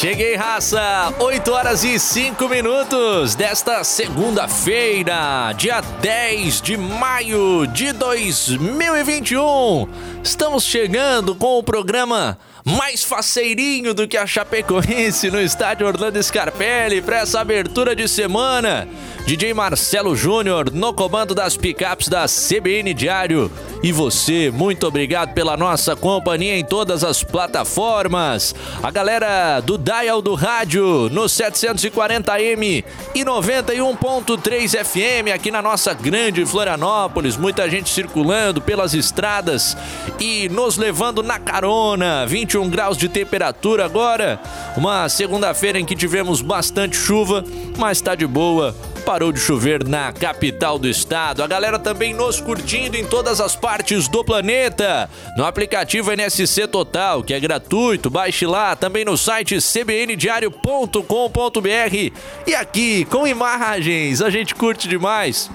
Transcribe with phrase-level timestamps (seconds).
[0.00, 1.12] Cheguei, raça!
[1.18, 9.88] 8 horas e 5 minutos desta segunda-feira, dia 10 de maio de 2021.
[10.22, 17.00] Estamos chegando com o programa mais faceirinho do que a Chapecoense no estádio Orlando Scarpelli
[17.00, 18.86] para essa abertura de semana.
[19.26, 23.50] DJ Marcelo Júnior no comando das picapes da CBN Diário.
[23.82, 28.54] E você, muito obrigado pela nossa companhia em todas as plataformas.
[28.82, 36.44] A galera do Dial do Rádio no 740M e 91.3 FM aqui na nossa grande
[36.44, 37.36] Florianópolis.
[37.36, 39.76] Muita gente circulando pelas estradas
[40.18, 42.26] e nos levando na carona.
[42.26, 44.40] 21 graus de temperatura agora.
[44.74, 47.44] Uma segunda-feira em que tivemos bastante chuva,
[47.76, 48.74] mas tá de boa
[49.08, 51.42] parou de chover na capital do estado.
[51.42, 55.08] A galera também nos curtindo em todas as partes do planeta.
[55.34, 58.76] No aplicativo NSC Total, que é gratuito, baixe lá.
[58.76, 62.12] Também no site cbndiario.com.br.
[62.46, 65.50] E aqui, com imagens, a gente curte demais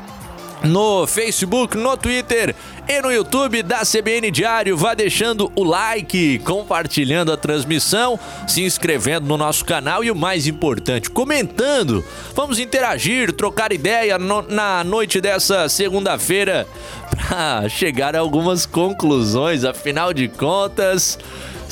[0.63, 2.55] no Facebook, no Twitter
[2.87, 4.77] e no YouTube da CBN Diário.
[4.77, 10.47] Vá deixando o like, compartilhando a transmissão, se inscrevendo no nosso canal e o mais
[10.47, 12.03] importante, comentando.
[12.33, 16.65] Vamos interagir, trocar ideia no, na noite dessa segunda-feira
[17.11, 19.65] para chegar a algumas conclusões.
[19.65, 21.19] Afinal de contas.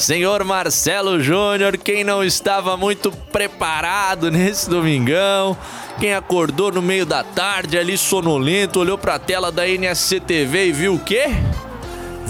[0.02, 5.56] Senhor Marcelo Júnior, quem não estava muito preparado nesse domingão,
[6.00, 10.72] quem acordou no meio da tarde ali sonolento, olhou para a tela da NSCTV e
[10.72, 11.26] viu o quê?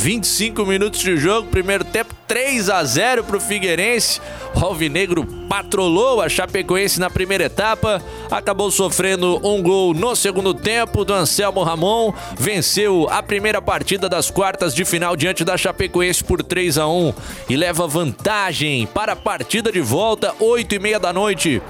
[0.02, 4.20] 25 minutos de jogo, primeiro tempo 3 a 0 para o Figueirense.
[4.56, 8.02] O Alvinegro patrolou a Chapecoense na primeira etapa,
[8.32, 14.32] acabou sofrendo um gol no segundo tempo do Anselmo Ramon, venceu a primeira partida das
[14.32, 17.14] quartas de final diante da Chapecoense por 3 a 1
[17.48, 21.62] e leva vantagem para a partida de volta, 8 e meia da noite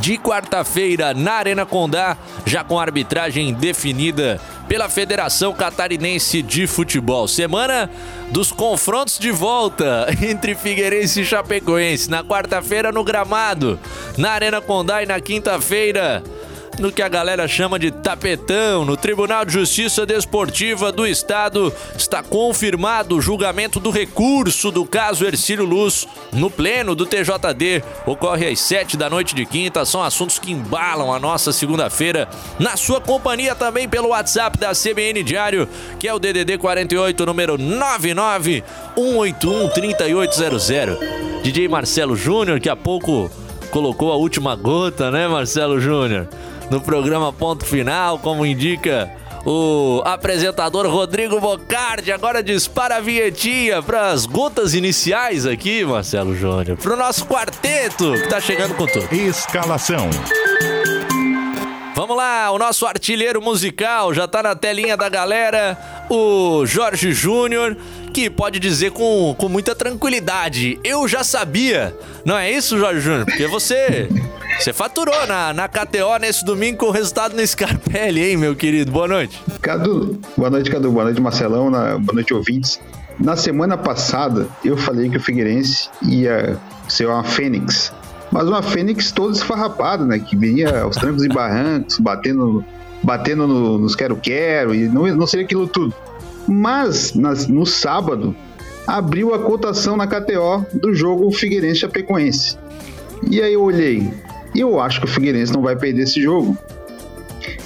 [0.00, 2.16] de quarta-feira na Arena Condá,
[2.46, 7.28] já com arbitragem definida pela Federação Catarinense de Futebol.
[7.28, 7.90] Semana
[8.30, 12.10] dos confrontos de volta entre Figueirense e Chapecoense.
[12.10, 13.78] Na quarta-feira no Gramado,
[14.16, 16.22] na Arena Condá e na quinta-feira
[16.82, 18.84] no que a galera chama de tapetão.
[18.84, 25.24] No Tribunal de Justiça Desportiva do Estado está confirmado o julgamento do recurso do caso
[25.24, 27.84] Ercílio Luz no pleno do TJD.
[28.04, 29.84] Ocorre às sete da noite de quinta.
[29.84, 32.28] São assuntos que embalam a nossa segunda-feira.
[32.58, 35.68] Na sua companhia também pelo WhatsApp da CBN Diário,
[36.00, 38.64] que é o DDD 48, número 99
[38.96, 40.98] 181 3800.
[41.44, 43.30] DJ Marcelo Júnior, que há pouco
[43.70, 46.28] colocou a última gota, né, Marcelo Júnior?
[46.72, 49.10] No programa Ponto Final, como indica
[49.44, 52.10] o apresentador Rodrigo Bocardi.
[52.10, 58.14] Agora dispara a vinhetinha para as gotas iniciais aqui, Marcelo Júnior, para o nosso quarteto
[58.14, 59.06] que tá chegando com tudo.
[59.14, 60.08] Escalação.
[61.94, 65.78] Vamos lá, o nosso artilheiro musical já tá na telinha da galera,
[66.08, 67.76] o Jorge Júnior,
[68.14, 71.94] que pode dizer com, com muita tranquilidade: Eu já sabia.
[72.24, 73.26] Não é isso, Jorge Júnior?
[73.26, 74.08] Porque você
[74.58, 78.92] você faturou na, na KTO nesse domingo com o resultado no Scarpelli, hein, meu querido?
[78.92, 79.40] Boa noite.
[79.60, 80.90] Cadu, boa noite, Cadu.
[80.90, 81.70] Boa noite, Marcelão.
[81.70, 82.80] Na, boa noite, ouvintes.
[83.18, 86.58] Na semana passada, eu falei que o Figueirense ia
[86.88, 87.92] ser uma fênix.
[88.30, 90.18] Mas uma fênix toda esfarrapada, né?
[90.18, 92.64] Que vinha aos trancos e barrancos, batendo,
[93.02, 95.94] batendo no, nos quero-quero, e não, não seria aquilo tudo.
[96.48, 98.34] Mas, nas, no sábado,
[98.86, 102.56] abriu a cotação na KTO do jogo Figueirense-Chapecoense.
[103.30, 104.12] E aí eu olhei,
[104.54, 106.56] e eu acho que o Figueirense não vai perder esse jogo.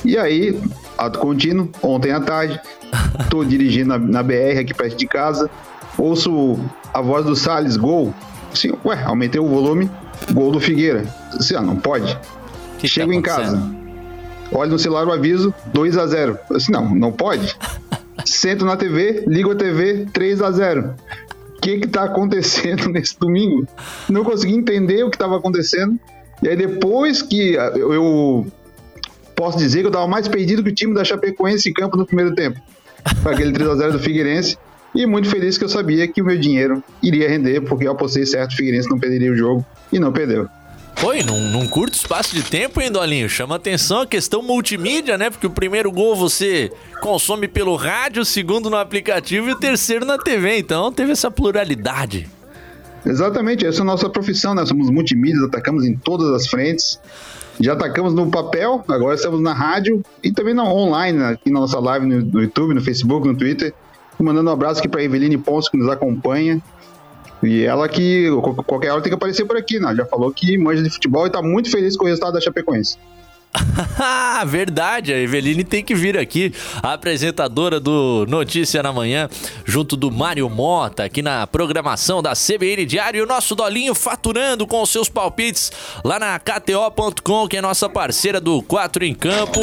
[0.05, 0.59] E aí,
[0.97, 2.61] ato contínuo, ontem à tarde,
[3.31, 5.51] tô dirigindo na, na, BR aqui perto de casa,
[5.99, 6.59] ouço
[6.93, 8.15] a voz do Salles, gol.
[8.53, 9.91] Assim, ué, aumentei o volume,
[10.33, 11.05] gol do Figueira.
[11.33, 12.19] Assim, ah, não pode.
[12.79, 13.61] Que Chego tá em casa,
[14.53, 17.57] olho no celular o aviso, 2 a 0 Assim, não, não pode.
[18.25, 20.95] Sento na TV, ligo a TV, 3 a 0
[21.57, 23.67] O que que tá acontecendo nesse domingo?
[24.09, 25.99] Não consegui entender o que estava acontecendo.
[26.43, 28.47] E aí depois que ah, eu
[29.35, 32.07] posso dizer que eu estava mais perdido que o time da Chapecoense em campo no
[32.07, 32.61] primeiro tempo.
[33.25, 34.59] Aquele 3x0 do Figueirense.
[34.95, 38.25] E muito feliz que eu sabia que o meu dinheiro iria render, porque eu apostei
[38.25, 40.49] certo, o Figueirense não perderia o jogo e não perdeu.
[40.97, 43.29] Foi, num, num, curto espaço de tempo, hein, Dolinho?
[43.29, 45.29] Chama atenção a questão multimídia, né?
[45.29, 46.73] Porque o primeiro gol você
[47.03, 50.57] consome pelo rádio, o segundo no aplicativo e o terceiro na TV.
[50.57, 52.27] Então teve essa pluralidade.
[53.07, 54.67] Exatamente, essa é a nossa profissão, né?
[54.67, 57.01] Somos multimídias, atacamos em todas as frentes.
[57.61, 61.79] Já atacamos no papel, agora estamos na rádio e também na online, aqui na nossa
[61.79, 63.73] live no, no YouTube, no Facebook, no Twitter.
[64.19, 66.61] Mandando um abraço aqui para Eveline Ponce, que nos acompanha.
[67.43, 68.29] E ela que
[68.67, 69.95] qualquer hora tem que aparecer por aqui, né?
[69.95, 72.99] Já falou que manja de futebol e está muito feliz com o resultado da Chapecoense.
[74.47, 79.29] Verdade, a Eveline tem que vir aqui, a apresentadora do Notícia na Manhã,
[79.65, 83.19] junto do Mário Mota, aqui na programação da CBN Diário.
[83.19, 85.73] E o nosso Dolinho faturando com os seus palpites
[86.05, 89.61] lá na KTO.com, que é nossa parceira do 4 em Campo.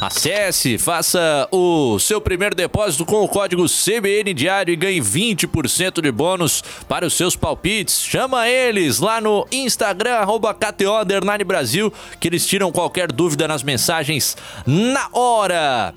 [0.00, 6.10] Acesse, faça o seu primeiro depósito com o código CBN Diário e ganhe 20% de
[6.10, 8.02] bônus para os seus palpites.
[8.02, 11.04] Chama eles lá no Instagram, arroba KTO
[11.46, 14.36] Brasil, que eles tiram qualquer dúvida nas mensagens
[14.66, 15.94] na hora.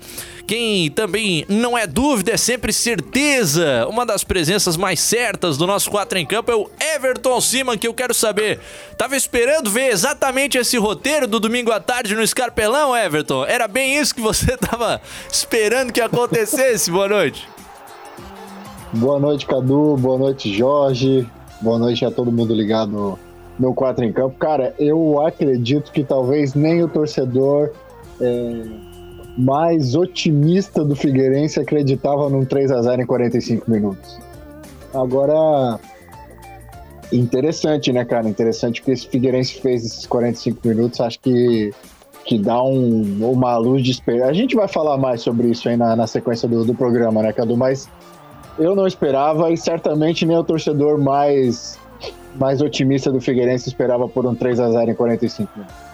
[0.48, 3.86] Quem também não é dúvida, é sempre certeza.
[3.86, 7.86] Uma das presenças mais certas do nosso 4 em campo é o Everton Siman, que
[7.86, 8.58] eu quero saber.
[8.96, 13.44] Tava esperando ver exatamente esse roteiro do domingo à tarde no Escarpelão, Everton?
[13.44, 16.90] Era bem isso que você tava esperando que acontecesse?
[16.90, 17.46] Boa noite.
[18.94, 19.98] Boa noite, Cadu.
[19.98, 21.28] Boa noite, Jorge.
[21.60, 23.18] Boa noite a todo mundo ligado
[23.58, 24.38] no 4 em campo.
[24.38, 27.70] Cara, eu acredito que talvez nem o torcedor
[28.18, 28.87] é,
[29.38, 34.18] mais otimista do Figueirense acreditava num 3 a 0 em 45 minutos.
[34.92, 35.78] Agora,
[37.12, 38.28] interessante, né, cara?
[38.28, 41.00] Interessante que esse Figueirense fez esses 45 minutos.
[41.00, 41.72] Acho que,
[42.24, 44.30] que dá um, uma luz de esperança.
[44.30, 47.32] A gente vai falar mais sobre isso aí na, na sequência do, do programa, né,
[47.32, 47.56] Cadu?
[47.56, 47.88] Mas
[48.58, 51.78] eu não esperava e certamente nem o torcedor mais
[52.34, 55.87] mais otimista do Figueirense esperava por um 3 a 0 em 45 minutos.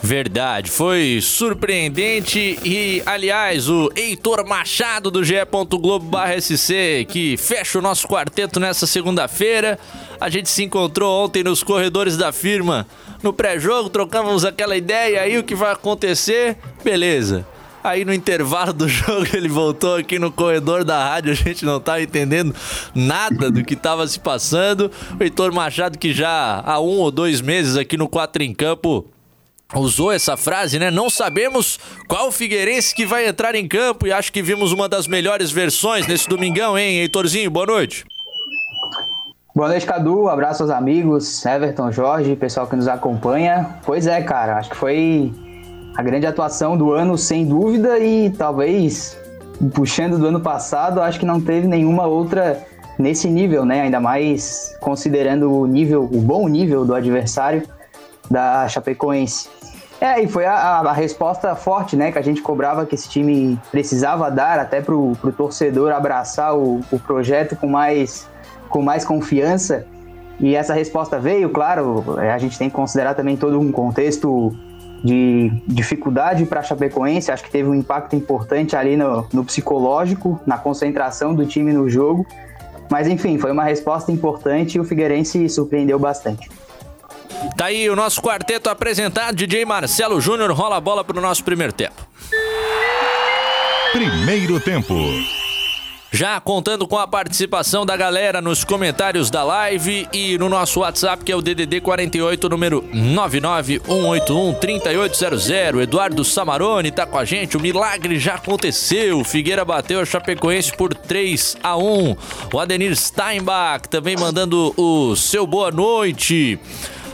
[0.00, 5.34] Verdade, foi surpreendente e, aliás, o Heitor Machado do GE.
[5.68, 9.78] Globo/SC que fecha o nosso quarteto nessa segunda-feira.
[10.20, 12.86] A gente se encontrou ontem nos corredores da firma
[13.22, 16.56] no pré-jogo, trocamos aquela ideia aí o que vai acontecer.
[16.84, 17.44] Beleza.
[17.82, 21.80] Aí no intervalo do jogo ele voltou aqui no corredor da rádio, a gente não
[21.80, 22.54] tá entendendo
[22.94, 24.90] nada do que tava se passando.
[25.18, 29.04] O Heitor Machado, que já há um ou dois meses aqui no Quatro em Campo
[29.74, 30.90] usou essa frase, né?
[30.90, 31.78] Não sabemos
[32.08, 36.06] qual Figueirense que vai entrar em campo e acho que vimos uma das melhores versões
[36.06, 37.50] nesse domingão, hein, Heitorzinho?
[37.50, 38.06] Boa noite.
[39.54, 40.28] Boa noite, Cadu.
[40.28, 43.78] Abraço aos amigos, Everton, Jorge, pessoal que nos acompanha.
[43.84, 45.32] Pois é, cara, acho que foi
[45.96, 49.18] a grande atuação do ano, sem dúvida, e talvez
[49.74, 52.64] puxando do ano passado, acho que não teve nenhuma outra
[52.98, 53.82] nesse nível, né?
[53.82, 57.64] Ainda mais considerando o nível, o bom nível do adversário
[58.30, 59.48] da Chapecoense.
[60.00, 63.58] É, e foi a, a, resposta forte, né, que a gente cobrava que esse time
[63.70, 68.28] precisava dar até pro, pro torcedor abraçar o, o projeto com mais,
[68.68, 69.84] com mais confiança.
[70.38, 74.54] E essa resposta veio, claro, é, a gente tem que considerar também todo um contexto
[75.02, 80.40] de dificuldade para a Chapecoense, acho que teve um impacto importante ali no, no psicológico,
[80.46, 82.24] na concentração do time no jogo.
[82.88, 86.48] Mas enfim, foi uma resposta importante e o Figueirense surpreendeu bastante.
[87.56, 91.44] Tá aí o nosso quarteto apresentado, DJ Marcelo Júnior rola a bola para o nosso
[91.44, 92.06] primeiro tempo.
[93.92, 94.94] Primeiro tempo.
[96.10, 101.22] Já contando com a participação da galera nos comentários da live e no nosso WhatsApp,
[101.22, 105.82] que é o DDD 48, número 991813800.
[105.82, 107.58] Eduardo Samarone tá com a gente.
[107.58, 109.22] O milagre já aconteceu.
[109.22, 112.16] Figueira bateu a Chapecoense por 3 a 1.
[112.52, 116.58] O Adenir Steinbach também mandando o seu boa noite.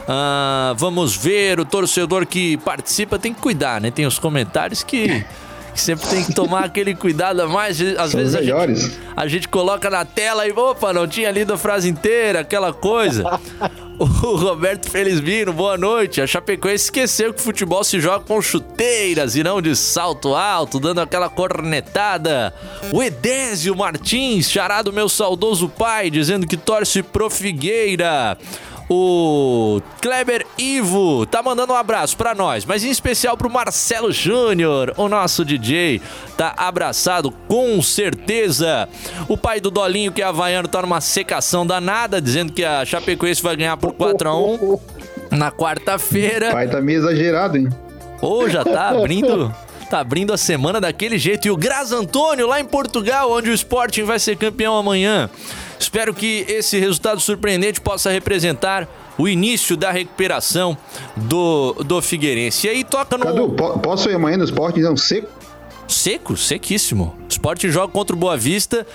[0.07, 3.91] Ah, vamos ver, o torcedor que participa tem que cuidar, né?
[3.91, 5.25] Tem os comentários que
[5.75, 7.81] sempre tem que tomar aquele cuidado a mais.
[7.81, 11.53] Às São vezes a gente, a gente, coloca na tela e, opa, não tinha lido
[11.55, 13.25] a frase inteira, aquela coisa.
[13.99, 16.21] o Roberto Felizmino, boa noite.
[16.21, 21.01] A Chapecoense esqueceu que futebol se joga com chuteiras e não de salto alto, dando
[21.01, 22.53] aquela cornetada.
[22.93, 28.37] O Edésio Martins, charado meu saudoso pai, dizendo que torce pro Figueira.
[28.89, 34.93] O Kleber Ivo tá mandando um abraço para nós, mas em especial pro Marcelo Júnior,
[34.97, 36.03] o nosso DJ,
[36.37, 38.89] tá abraçado com certeza.
[39.27, 43.43] O pai do Dolinho, que é havaiano, tá numa secação danada, dizendo que a Chapecoense
[43.43, 44.79] vai ganhar por 4 a 1
[45.31, 46.53] na quarta-feira.
[46.53, 47.69] Pai tá meio exagerado, hein?
[48.21, 51.47] Ô, oh, já tá abrindo tá abrindo a semana daquele jeito.
[51.47, 55.31] E o Graz Antônio, lá em Portugal, onde o Sporting vai ser campeão amanhã.
[55.79, 58.89] Espero que esse resultado surpreendente possa representar
[59.19, 60.77] o início da recuperação
[61.17, 62.67] do, do Figueirense.
[62.67, 63.25] E aí toca no.
[63.25, 65.29] Cadu, po posso ir amanhã no esporte, então, seco?
[65.87, 67.17] Seco, sequíssimo.
[67.25, 68.87] O Sport joga contra o Boa Vista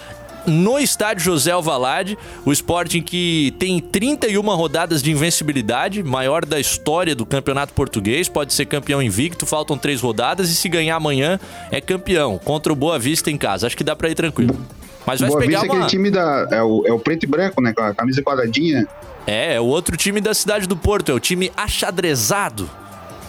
[0.45, 7.13] no estádio José Alvalade, o Sporting que tem 31 rodadas de invencibilidade, maior da história
[7.13, 11.39] do Campeonato Português, pode ser campeão invicto, faltam três rodadas e se ganhar amanhã
[11.71, 13.67] é campeão contra o Boa Vista em casa.
[13.67, 14.57] Acho que dá para ir tranquilo.
[15.05, 15.73] Mas vai Boa pegar Vista uma...
[15.73, 18.21] é aquele time da é o, é o preto e branco, né, com a camisa
[18.21, 18.87] quadradinha.
[19.25, 22.69] É, é o outro time da cidade do Porto, é o time achadrezado.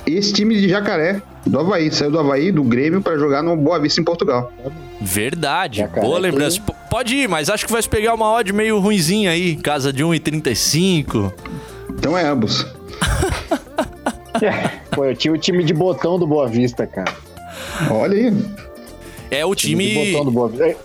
[0.06, 3.78] Esse time de Jacaré, do Havaí, saiu do Havaí, do Grêmio, para jogar no Boa
[3.78, 4.52] Vista em Portugal.
[5.00, 6.60] Verdade, Jacaré boa lembrança.
[6.60, 6.72] Que...
[6.90, 11.32] Pode ir, mas acho que vai pegar uma odd meio ruinzinha aí, casa de 1,35.
[11.90, 12.66] Então é ambos.
[14.90, 17.14] Pô, eu tinha o time de botão do Boa Vista, cara.
[17.90, 18.44] Olha aí.
[19.30, 19.86] É o time.
[19.86, 20.76] time de botão do Boa Vista.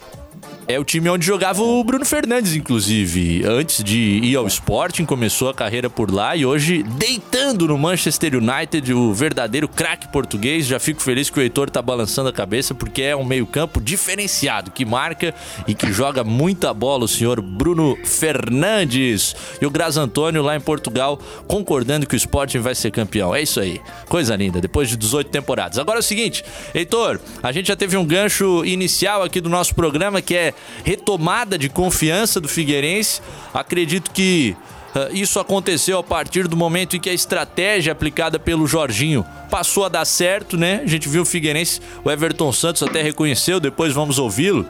[0.68, 3.44] É o time onde jogava o Bruno Fernandes, inclusive.
[3.46, 8.34] Antes de ir ao Sporting, começou a carreira por lá e hoje deitando no Manchester
[8.36, 10.66] United, o verdadeiro craque português.
[10.66, 14.72] Já fico feliz que o Heitor tá balançando a cabeça porque é um meio-campo diferenciado,
[14.72, 15.36] que marca
[15.68, 19.36] e que joga muita bola o senhor Bruno Fernandes.
[19.62, 23.36] E o Graz Antônio lá em Portugal concordando que o Sporting vai ser campeão.
[23.36, 23.80] É isso aí.
[24.10, 25.78] Coisa linda, depois de 18 temporadas.
[25.78, 26.44] Agora é o seguinte,
[26.74, 31.58] Heitor, a gente já teve um gancho inicial aqui do nosso programa que é retomada
[31.58, 33.22] de confiança do Figueirense.
[33.54, 34.56] Acredito que
[34.96, 39.86] uh, isso aconteceu a partir do momento em que a estratégia aplicada pelo Jorginho passou
[39.86, 40.82] a dar certo, né?
[40.84, 44.68] A gente viu o Figueirense, o Everton Santos até reconheceu, depois vamos ouvi-lo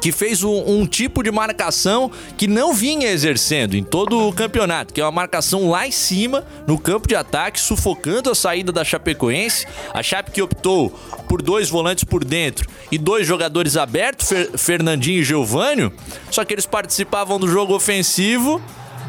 [0.00, 4.92] que fez um, um, tipo de marcação que não vinha exercendo em todo o campeonato,
[4.92, 8.84] que é uma marcação lá em cima, no campo de ataque, sufocando a saída da
[8.84, 9.66] Chapecoense.
[9.92, 10.90] A Chape que optou
[11.28, 15.92] por dois volantes por dentro e dois jogadores abertos, Fer Fernandinho e Geovânio,
[16.30, 18.62] só que eles participavam do jogo ofensivo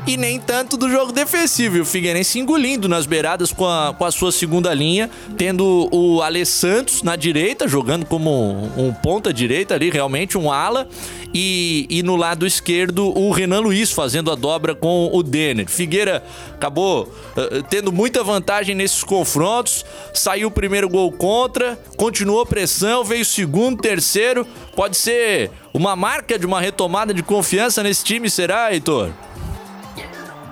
[0.05, 1.77] e nem tanto do jogo defensivo.
[1.77, 6.21] E o Figueirense engolindo nas beiradas com a, com a sua segunda linha, tendo o
[6.21, 10.87] Ale Santos na direita, jogando como um, um ponta direita ali, realmente um ala.
[11.31, 15.69] E, e, no lado esquerdo o Renan Luiz fazendo a dobra com o Denner.
[15.69, 16.23] Figueira
[16.55, 23.21] acabou uh, tendo muita vantagem nesses confrontos, saiu o primeiro gol contra, continuou pressão, veio
[23.21, 24.47] o segundo, terceiro.
[24.75, 29.11] Pode ser uma marca de uma retomada de confiança nesse time, será, Heitor?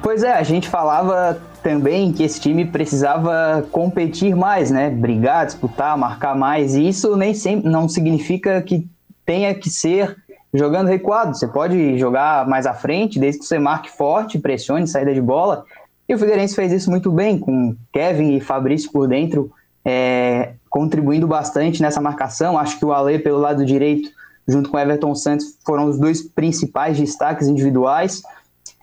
[0.01, 4.89] Pois é, a gente falava também que esse time precisava competir mais, né?
[4.89, 6.75] Brigar, disputar, marcar mais.
[6.75, 8.87] E isso nem sempre não significa que
[9.25, 10.15] tenha que ser
[10.53, 11.35] jogando recuado.
[11.35, 15.65] Você pode jogar mais à frente, desde que você marque forte, pressione, saída de bola.
[16.07, 19.51] E o Figueirense fez isso muito bem, com Kevin e Fabrício por dentro,
[19.83, 22.57] é, contribuindo bastante nessa marcação.
[22.57, 24.09] Acho que o Ale, pelo lado direito,
[24.47, 28.21] junto com Everton Santos, foram os dois principais destaques individuais.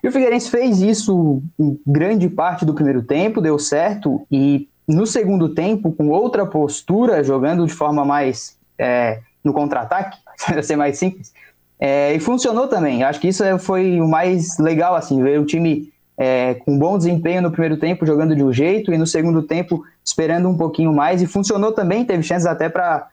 [0.04, 5.06] E o Figueirense fez isso em grande parte do primeiro tempo, deu certo, e no
[5.06, 10.98] segundo tempo, com outra postura, jogando de forma mais é, no contra-ataque, para ser mais
[10.98, 11.32] simples,
[11.80, 13.02] é, e funcionou também.
[13.02, 16.98] Acho que isso é, foi o mais legal, assim, ver o time é, com bom
[16.98, 20.92] desempenho no primeiro tempo, jogando de um jeito, e no segundo tempo esperando um pouquinho
[20.92, 23.08] mais, e funcionou também, teve chances até para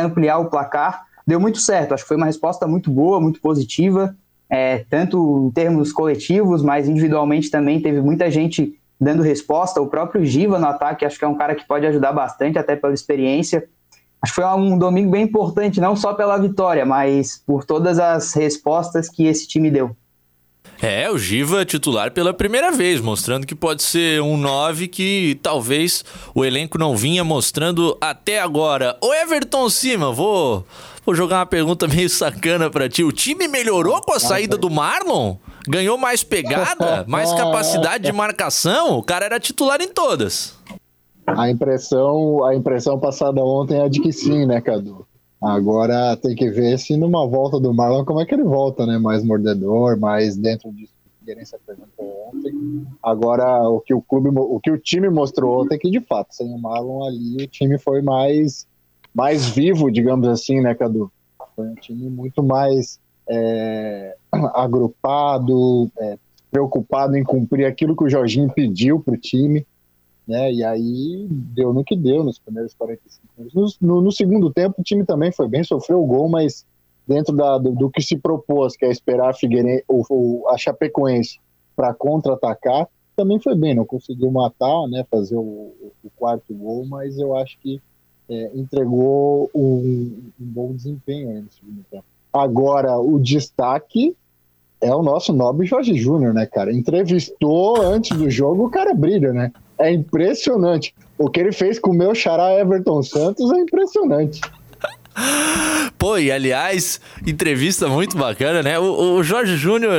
[0.00, 1.06] ampliar o placar.
[1.26, 4.14] Deu muito certo, acho que foi uma resposta muito boa, muito positiva
[4.48, 9.80] é, tanto em termos coletivos, mas individualmente também teve muita gente dando resposta.
[9.80, 12.76] O próprio Giva no ataque, acho que é um cara que pode ajudar bastante, até
[12.76, 13.68] pela experiência.
[14.22, 18.32] Acho que foi um domingo bem importante, não só pela vitória, mas por todas as
[18.32, 19.94] respostas que esse time deu.
[20.80, 26.04] É, o Giva titular pela primeira vez, mostrando que pode ser um 9 que talvez
[26.34, 28.96] o elenco não vinha mostrando até agora.
[29.02, 30.66] O Everton Cima, vou
[31.06, 33.04] Vou jogar uma pergunta meio sacana para ti.
[33.04, 35.36] O time melhorou com a saída do Marlon?
[35.68, 37.04] Ganhou mais pegada?
[37.06, 38.98] Mais capacidade de marcação?
[38.98, 40.58] O cara era titular em todas.
[41.24, 45.06] A impressão, a impressão passada ontem é de que sim, né, Cadu?
[45.40, 48.98] Agora tem que ver se numa volta do Marlon como é que ele volta, né?
[48.98, 52.84] Mais mordedor, mais dentro disso que o Figueirense apresentou ontem.
[53.00, 56.34] Agora o que o clube, o que o time mostrou ontem é que de fato
[56.34, 58.66] sem o Marlon ali o time foi mais
[59.16, 61.10] mais vivo, digamos assim, né, Cadu?
[61.54, 64.14] Foi um time muito mais é,
[64.54, 66.18] agrupado, é,
[66.50, 69.66] preocupado em cumprir aquilo que o Jorginho pediu para o time,
[70.28, 70.52] né?
[70.52, 73.78] E aí deu no que deu nos primeiros 45 minutos.
[73.80, 76.66] No, no, no segundo tempo, o time também foi bem, sofreu o gol, mas
[77.08, 81.40] dentro da, do, do, que se propôs, que é esperar a Figueirense, ou, a Chapecoense
[81.74, 85.72] para contra-atacar, também foi bem, não conseguiu matar, né, fazer o,
[86.04, 87.80] o quarto gol, mas eu acho que
[88.28, 92.04] é, entregou um, um, bom desempenho no segundo tempo.
[92.32, 94.14] Agora, o destaque
[94.80, 96.72] é o nosso nobre Jorge Júnior, né, cara?
[96.72, 99.52] Entrevistou antes do jogo, o cara brilha, né?
[99.78, 100.94] É impressionante.
[101.18, 104.40] O que ele fez com o meu xará Everton Santos é impressionante.
[105.98, 108.78] Pô, e aliás, entrevista muito bacana, né?
[108.78, 109.92] O, o Jorge Júnior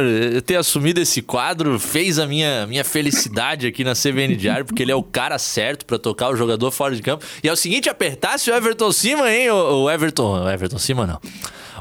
[0.45, 4.91] ter assumido esse quadro fez a minha, minha felicidade aqui na CBN Diário, porque ele
[4.91, 7.25] é o cara certo para tocar o jogador fora de campo.
[7.43, 9.49] E é o seguinte, apertasse o Everton cima, hein?
[9.49, 10.43] O, o Everton.
[10.43, 11.19] O Everton cima não.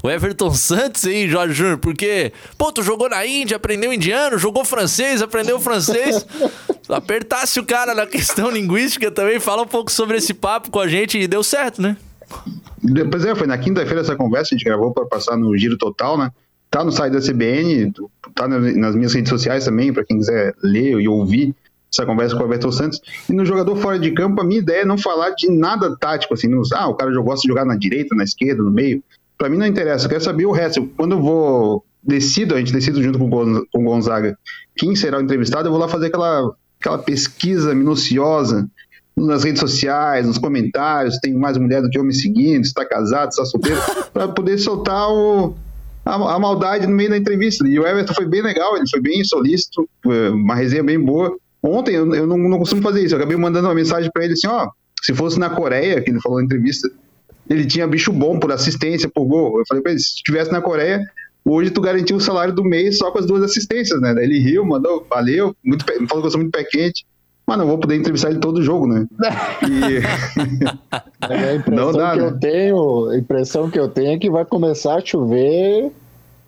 [0.02, 1.78] O Everton Santos, hein, Jorge Júnior?
[1.78, 6.26] Porque, pô, tu jogou na Índia, aprendeu indiano, jogou francês, aprendeu francês.
[6.88, 10.88] Apertasse o cara na questão linguística também, fala um pouco sobre esse papo com a
[10.88, 11.97] gente e deu certo, né?
[13.11, 16.16] Pois é, foi na quinta-feira essa conversa, a gente gravou para passar no Giro Total,
[16.18, 16.30] né?
[16.71, 17.92] Tá no site da CBN,
[18.35, 21.54] tá nas minhas redes sociais também, para quem quiser ler e ouvir
[21.92, 23.00] essa conversa com o Everton Santos.
[23.28, 26.35] E no jogador fora de campo, a minha ideia é não falar de nada tático,
[26.35, 29.02] assim, não, ah, o cara gosta de jogar na direita, na esquerda, no meio.
[29.38, 30.87] Para mim não interessa, eu quero saber o resto.
[30.97, 34.38] Quando eu vou, decido, a gente decide junto com o Gonzaga
[34.76, 38.68] quem será o entrevistado, eu vou lá fazer aquela, aquela pesquisa minuciosa
[39.25, 43.44] nas redes sociais, nos comentários, tem mais mulher do que homem seguindo, está casado, está
[43.46, 43.80] solteiro,
[44.12, 45.54] para poder soltar o,
[46.04, 47.66] a, a, maldade no meio da entrevista.
[47.66, 51.35] E o Everton foi bem legal, ele foi bem solícito, uma resenha bem boa.
[51.62, 54.35] Ontem eu, eu não, não, costumo fazer isso, eu acabei mandando uma mensagem para ele
[54.35, 54.68] assim: ó,
[55.02, 56.88] se fosse na Coreia, que ele falou na entrevista,
[57.49, 59.58] ele tinha bicho bom por assistência, por gol.
[59.58, 61.00] Eu falei para ele: se estivesse na Coreia,
[61.42, 64.12] hoje tu garantiu o salário do mês só com as duas assistências, né?
[64.14, 67.06] Daí ele riu, mandou, valeu, muito, falou que eu sou muito pé quente
[67.47, 69.07] mas não vou poder entrevistar ele todo jogo, né?
[69.67, 70.03] E...
[71.23, 72.26] a impressão não dá, que né?
[72.26, 75.93] eu tenho, a impressão que eu tenho é que vai começar a chover.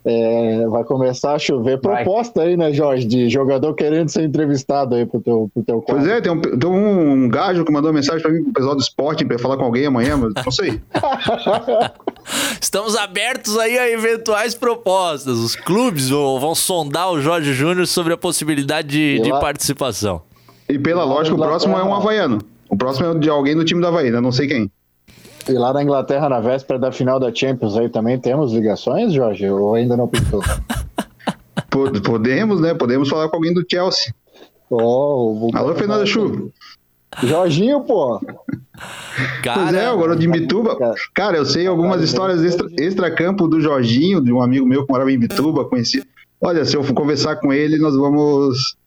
[0.05, 5.05] É, vai começar a chover proposta aí, né, Jorge, de jogador querendo ser entrevistado aí
[5.05, 6.01] pro teu, pro teu quadro.
[6.01, 8.75] Pois é, tem um, tem um gajo que mandou uma mensagem para mim, pro pessoal
[8.75, 10.81] do esporte, para falar com alguém amanhã, mas não sei.
[12.61, 15.37] Estamos abertos aí a eventuais propostas.
[15.37, 20.21] Os clubes vão, vão sondar o Jorge Júnior sobre a possibilidade de, de participação.
[20.69, 22.39] E pela lógica, o próximo é um havaiano.
[22.69, 24.21] O próximo é de alguém do time da Havaí, né?
[24.21, 24.71] não sei quem.
[25.47, 29.49] E lá na Inglaterra, na véspera da final da Champions, aí também temos ligações, Jorge?
[29.49, 30.43] Ou ainda não pintou?
[32.05, 32.75] Podemos, né?
[32.75, 34.13] Podemos falar com alguém do Chelsea.
[34.69, 36.51] Oh, Alô, Fernanda Chu.
[37.23, 38.19] Jorginho, pô.
[39.43, 40.77] Cara, pois é, agora de Bituba.
[41.13, 42.43] Cara, eu sei algumas histórias
[42.77, 46.03] extra-campo extra do Jorginho, de um amigo meu que morava em Bituba, conheci.
[46.39, 48.77] Olha, se eu for conversar com ele, nós vamos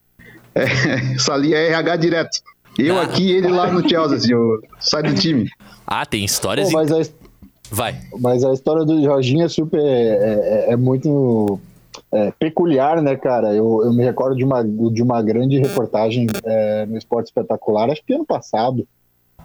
[0.55, 0.65] é,
[1.31, 2.39] ali é RH direto.
[2.79, 3.03] Eu ah.
[3.03, 4.33] aqui, ele lá no Chelsea, assim,
[4.81, 5.49] sai do time.
[5.87, 6.71] Ah, tem histórias.
[6.71, 7.03] Pô, mas a,
[7.73, 7.99] Vai.
[8.21, 9.81] Mas a história do Jorginho é super.
[9.81, 11.59] É, é, é muito
[12.13, 13.55] é, peculiar, né, cara?
[13.55, 18.05] Eu, eu me recordo de uma, de uma grande reportagem é, no Esporte Espetacular, acho
[18.05, 18.87] que ano passado,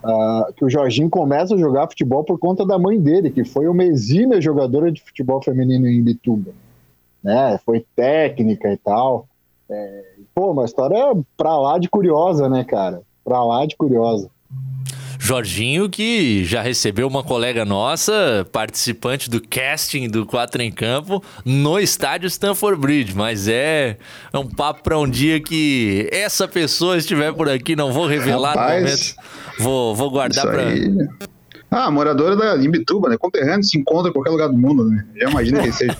[0.04, 3.66] uh, que o Jorginho começa a jogar futebol por conta da mãe dele, que foi
[3.66, 6.52] uma exímia jogadora de futebol feminino em Bituba.
[7.22, 7.58] Né?
[7.64, 9.26] Foi técnica e tal.
[9.70, 10.02] É,
[10.34, 13.02] pô, uma história pra lá de curiosa, né, cara?
[13.24, 14.30] Pra lá de curiosa.
[15.18, 21.78] Jorginho, que já recebeu uma colega nossa, participante do casting do Quatro em Campo, no
[21.78, 23.14] estádio Stanford Bridge.
[23.14, 23.98] Mas é,
[24.32, 28.54] é um papo para um dia que essa pessoa estiver por aqui, não vou revelar
[28.54, 29.14] Rapaz, no momento.
[29.58, 30.62] Vou, vou guardar para.
[31.70, 33.18] Ah, moradora da Imbituba, né?
[33.18, 35.04] Conterrâneo se encontra em qualquer lugar do mundo, né?
[35.14, 35.98] Já imagina quem seja.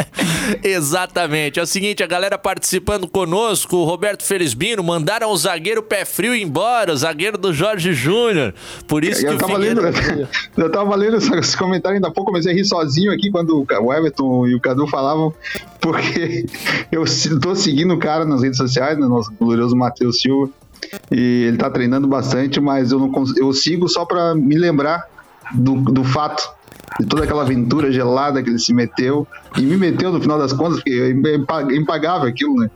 [0.64, 1.60] Exatamente.
[1.60, 6.34] É o seguinte, a galera participando conosco, o Roberto Felizbino, mandaram o zagueiro pé frio
[6.34, 8.54] embora, o zagueiro do Jorge Júnior.
[8.88, 9.82] Por isso eu, que eu o lendo,
[10.56, 13.92] Eu tava lendo esse comentário ainda há pouco, comecei a rir sozinho aqui quando o
[13.92, 15.34] Everton e o Cadu falavam,
[15.80, 16.46] porque
[16.90, 17.04] eu
[17.40, 19.06] tô seguindo o cara nas redes sociais, né?
[19.06, 20.50] Nosso glorioso Matheus Silva.
[21.10, 25.04] E ele tá treinando bastante, mas eu não eu sigo só para me lembrar
[25.54, 26.42] do, do fato
[26.98, 29.26] de toda aquela aventura gelada que ele se meteu
[29.56, 32.70] e me meteu no final das contas, porque é impagável aquilo, né?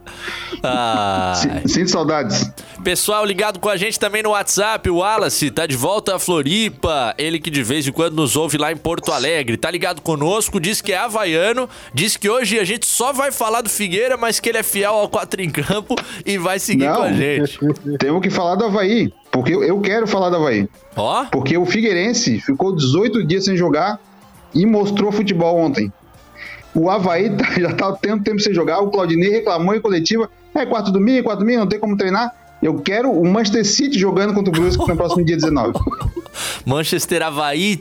[0.63, 1.33] Ah.
[1.67, 2.51] Sinto saudades.
[2.83, 7.15] Pessoal ligado com a gente também no WhatsApp, o Wallace tá de volta a Floripa,
[7.19, 10.61] ele que de vez em quando nos ouve lá em Porto Alegre, tá ligado conosco,
[10.61, 14.39] diz que é havaiano, diz que hoje a gente só vai falar do Figueira, mas
[14.39, 17.59] que ele é fiel ao quatro em campo e vai seguir Não, com a gente.
[17.99, 20.69] Temos que falar do Havaí, porque eu quero falar do Havaí.
[20.95, 21.23] Ó.
[21.23, 21.27] Oh?
[21.27, 23.99] Porque o Figueirense ficou 18 dias sem jogar
[24.55, 25.93] e mostrou futebol ontem.
[26.73, 30.65] O Havaí tá, já tá tendo tempo sem jogar, o Claudinei reclamou em coletiva, é
[30.65, 32.33] quarto domingo, quarto domingo, não tem como treinar.
[32.65, 35.75] Eu quero o Manchester City jogando contra o Brusque no próximo dia 19.
[36.65, 37.79] Manchester Havaí.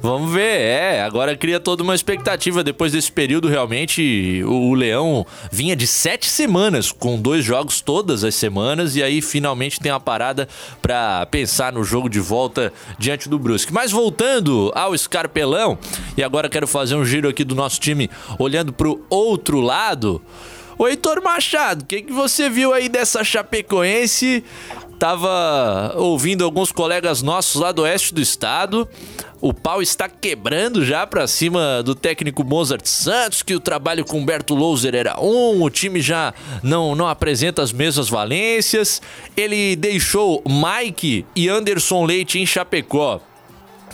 [0.00, 1.02] Vamos ver, é.
[1.02, 2.64] Agora cria toda uma expectativa.
[2.64, 8.24] Depois desse período, realmente, o, o Leão vinha de sete semanas, com dois jogos todas
[8.24, 10.48] as semanas, e aí finalmente tem uma parada
[10.80, 13.74] para pensar no jogo de volta diante do Brusque.
[13.74, 15.78] Mas voltando ao Escarpelão,
[16.16, 20.22] e agora quero fazer um giro aqui do nosso time olhando pro outro lado.
[20.78, 24.44] O Heitor Machado, o que, que você viu aí dessa Chapecoense
[24.98, 28.88] Tava ouvindo alguns colegas nossos lá do oeste do estado.
[29.40, 34.18] O pau está quebrando já para cima do técnico Mozart Santos, que o trabalho com
[34.18, 39.00] Humberto Louser era um, o time já não, não apresenta as mesmas valências.
[39.36, 43.20] Ele deixou Mike e Anderson Leite em Chapecó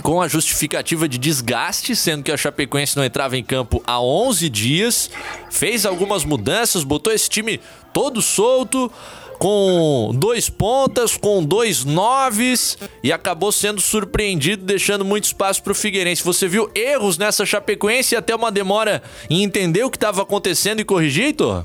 [0.03, 4.49] com a justificativa de desgaste, sendo que a Chapecoense não entrava em campo há 11
[4.49, 5.11] dias.
[5.51, 7.61] Fez algumas mudanças, botou esse time
[7.93, 8.91] todo solto
[9.39, 15.75] com dois pontas, com dois noves e acabou sendo surpreendido, deixando muito espaço para o
[15.75, 16.23] Figueirense.
[16.23, 20.81] Você viu erros nessa Chapecoense e até uma demora em entender o que estava acontecendo
[20.81, 21.65] e corrigir, Heitor?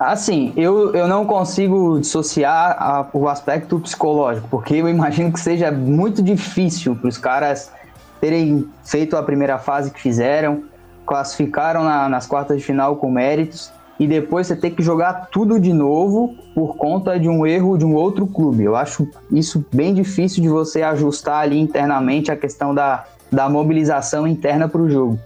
[0.00, 5.70] Assim, eu, eu não consigo dissociar a, o aspecto psicológico, porque eu imagino que seja
[5.70, 7.70] muito difícil para os caras
[8.18, 10.64] terem feito a primeira fase que fizeram,
[11.04, 15.60] classificaram na, nas quartas de final com méritos e depois você ter que jogar tudo
[15.60, 18.64] de novo por conta de um erro de um outro clube.
[18.64, 24.26] Eu acho isso bem difícil de você ajustar ali internamente a questão da, da mobilização
[24.26, 25.18] interna para o jogo.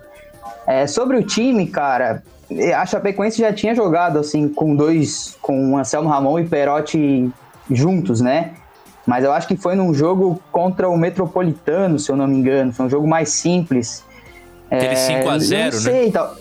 [0.66, 2.22] É, sobre o time, cara,
[2.76, 7.30] a Chapecoense já tinha jogado assim com dois, com Anselmo Ramon e Perotti
[7.70, 8.52] juntos, né?
[9.06, 12.72] Mas eu acho que foi num jogo contra o Metropolitano, se eu não me engano.
[12.72, 14.02] Foi um jogo mais simples.
[14.70, 15.70] Aquele é, 5x0, né?
[15.72, 16.34] Sei, tal,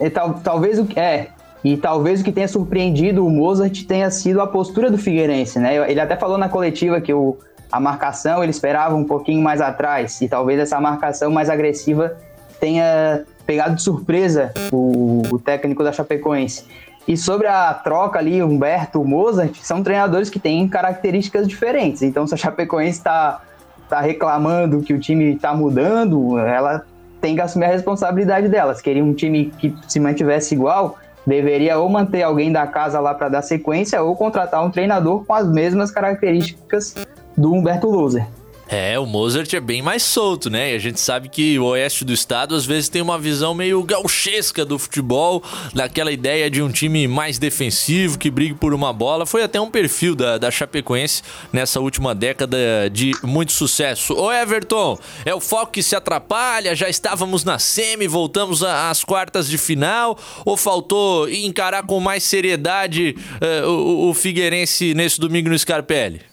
[0.00, 1.28] é, tal, talvez o é,
[1.64, 5.88] e talvez o que tenha surpreendido o Mozart tenha sido a postura do Figueirense, né?
[5.88, 7.38] Ele até falou na coletiva que o,
[7.70, 12.16] a marcação ele esperava um pouquinho mais atrás e talvez essa marcação mais agressiva
[12.58, 16.64] tenha pegado de surpresa o, o técnico da Chapecoense.
[17.06, 22.02] E sobre a troca ali, Humberto, Mozart, são treinadores que têm características diferentes.
[22.02, 23.42] Então, se a Chapecoense está
[23.88, 26.84] tá reclamando que o time está mudando, ela
[27.20, 28.80] tem que assumir a responsabilidade delas.
[28.80, 33.28] Queria um time que se mantivesse igual, deveria ou manter alguém da casa lá para
[33.28, 36.94] dar sequência ou contratar um treinador com as mesmas características
[37.36, 38.26] do Humberto Loser.
[38.68, 40.72] É, o Mozart é bem mais solto, né?
[40.72, 43.82] E a gente sabe que o oeste do estado às vezes tem uma visão meio
[43.82, 45.42] gauchesca do futebol,
[45.74, 49.26] daquela ideia de um time mais defensivo, que brigue por uma bola.
[49.26, 51.22] Foi até um perfil da, da Chapecoense
[51.52, 52.56] nessa última década
[52.90, 54.14] de muito sucesso.
[54.14, 56.74] Ô Everton, é o foco que se atrapalha?
[56.74, 60.18] Já estávamos na semi, voltamos às quartas de final?
[60.46, 63.16] Ou faltou encarar com mais seriedade
[63.64, 66.31] uh, o, o Figueirense nesse domingo no Scarpelli?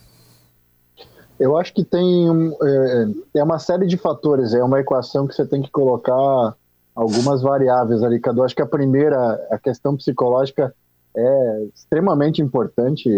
[1.40, 5.34] Eu acho que tem, um, é, é, uma série de fatores, é uma equação que
[5.34, 6.56] você tem que colocar
[6.94, 8.44] algumas variáveis ali, Cadu.
[8.44, 10.76] Acho que a primeira, a questão psicológica
[11.16, 13.10] é extremamente importante.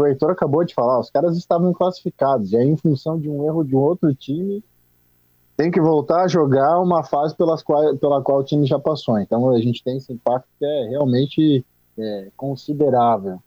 [0.00, 3.44] O Heitor acabou de falar, os caras estavam classificados, e aí em função de um
[3.44, 4.62] erro de um outro time,
[5.56, 9.18] tem que voltar a jogar uma fase pelas qual, pela qual o time já passou.
[9.18, 11.64] Então a gente tem esse impacto que é realmente
[11.98, 13.42] é, considerável.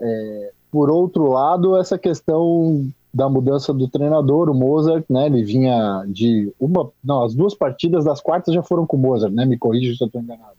[0.00, 5.26] É, por outro lado, essa questão da mudança do treinador, o Mozart, né?
[5.26, 9.32] Ele vinha de uma, não, as duas partidas das quartas já foram com o Mozart,
[9.32, 9.46] né?
[9.46, 10.56] Me corrija se eu estou enganado.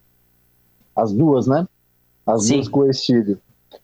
[0.95, 1.67] As duas, né?
[2.25, 2.53] As Sim.
[2.55, 3.37] duas com o Estílio.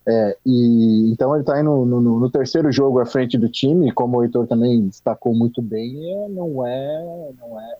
[0.07, 3.91] É, e então ele está indo no, no, no, terceiro jogo à frente do time,
[3.91, 7.77] como o Heitor também destacou muito bem, é, não é, não é,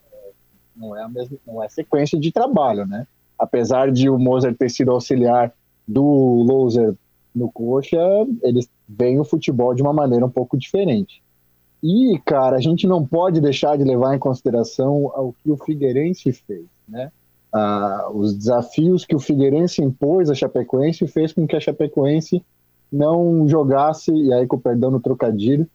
[0.76, 3.08] não é a mesma, não é sequência de trabalho, né?
[3.40, 5.54] Apesar de o Mozart ter sido auxiliar
[5.88, 6.94] do Loser
[7.34, 7.98] no Coxa,
[8.44, 11.22] eles veem o futebol de uma maneira um pouco diferente.
[11.84, 16.32] E, cara, a gente não pode deixar de levar em consideração o que o Figueirense
[16.32, 17.12] fez, né?
[17.54, 22.44] Ah, os desafios que o Figueirense impôs à Chapecoense fez com que a Chapecoense
[22.92, 25.68] não jogasse, e aí com o perdão no trocadilho,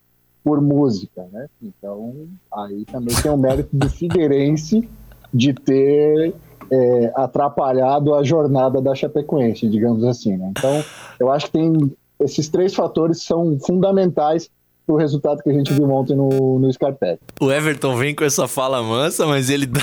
[0.44, 1.48] por música, né?
[1.60, 2.14] Então,
[2.52, 4.88] aí também tem o mérito do Figueirense
[5.34, 6.34] de ter
[6.70, 10.36] é, atrapalhado a jornada da Chapecoense, digamos assim.
[10.36, 10.52] Né?
[10.56, 10.84] Então,
[11.18, 14.50] eu acho que tem esses três fatores são fundamentais
[14.86, 17.18] para o resultado que a gente viu ontem no, no Scarpet.
[17.40, 19.82] O Everton vem com essa fala mansa, mas ele dá,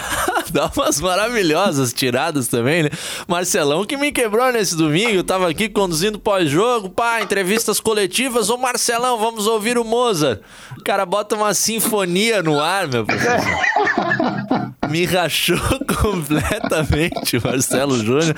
[0.52, 2.90] dá umas maravilhosas tiradas também, né?
[3.28, 8.50] Marcelão que me quebrou nesse domingo, eu tava aqui conduzindo pós-jogo, pá, entrevistas coletivas.
[8.50, 10.40] Ô Marcelão, vamos ouvir o Mozart.
[10.80, 13.44] O cara bota uma sinfonia no ar, meu professor.
[14.94, 15.58] me rachou
[16.02, 18.36] completamente, Marcelo Júnior.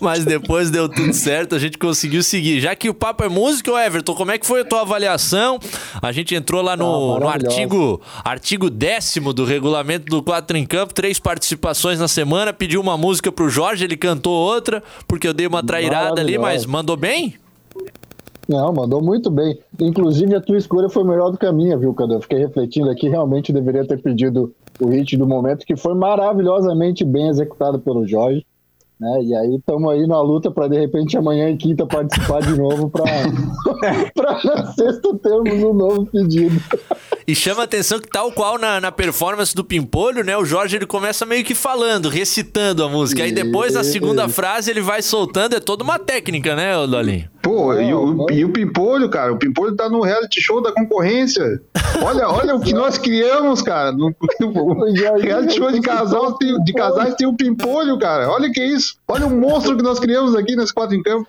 [0.00, 2.60] Mas depois deu tudo certo, a gente conseguiu seguir.
[2.60, 5.58] Já que o papo é música, Everton, como é que foi a tua avaliação?
[6.00, 10.64] A gente entrou lá no, ah, no artigo, artigo décimo do regulamento do 4 em
[10.64, 15.34] Campo, três participações na semana, pediu uma música pro Jorge, ele cantou outra, porque eu
[15.34, 17.34] dei uma trairada ali, mas mandou bem?
[18.48, 19.58] Não, mandou muito bem.
[19.80, 22.14] Inclusive, a tua escolha foi melhor do que a minha, viu, Cadu?
[22.14, 27.04] Eu fiquei refletindo aqui, realmente deveria ter pedido o hit do momento, que foi maravilhosamente
[27.04, 28.44] bem executado pelo Jorge.
[28.98, 29.24] Né?
[29.24, 32.88] E aí estamos aí na luta para de repente amanhã e quinta participar de novo
[32.88, 33.04] para
[34.44, 36.58] na sexta termos um novo pedido.
[37.26, 40.36] E chama a atenção que tal qual na, na performance do Pimpolho, né?
[40.38, 43.22] O Jorge ele começa meio que falando, recitando a música.
[43.22, 47.28] Aí depois na segunda frase ele vai soltando, é toda uma técnica, né, Dolinho?
[47.46, 51.62] Pô, e o, e o Pimpolho, cara, o Pimpolho tá no reality show da concorrência.
[52.02, 53.92] Olha, olha o que nós criamos, cara.
[53.92, 58.28] No, no reality show de, casal, de casais tem o Pimpolho, cara.
[58.28, 58.96] Olha que isso.
[59.08, 61.28] Olha o monstro que nós criamos aqui nesse quatro em campo.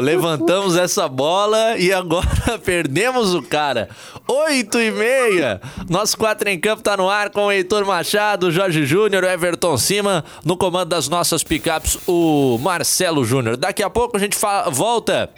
[0.00, 3.90] Levantamos essa bola e agora perdemos o cara.
[4.26, 5.60] Oito e meia.
[5.88, 10.24] Nosso quatro em campo tá no ar com o Heitor Machado, Jorge Júnior, Everton Cima.
[10.42, 13.58] No comando das nossas picapes, o Marcelo Júnior.
[13.58, 14.38] Daqui a pouco a gente
[14.72, 15.28] volta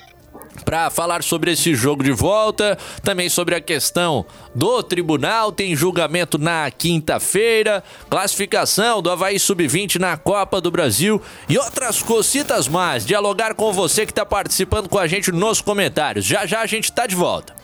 [0.64, 6.38] para falar sobre esse jogo de volta, também sobre a questão do tribunal, tem julgamento
[6.38, 13.04] na quinta-feira, classificação do Havaí Sub-20 na Copa do Brasil e outras cositas mais.
[13.04, 16.24] Dialogar com você que está participando com a gente nos comentários.
[16.24, 17.54] Já já a gente está de volta.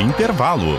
[0.00, 0.78] Intervalo.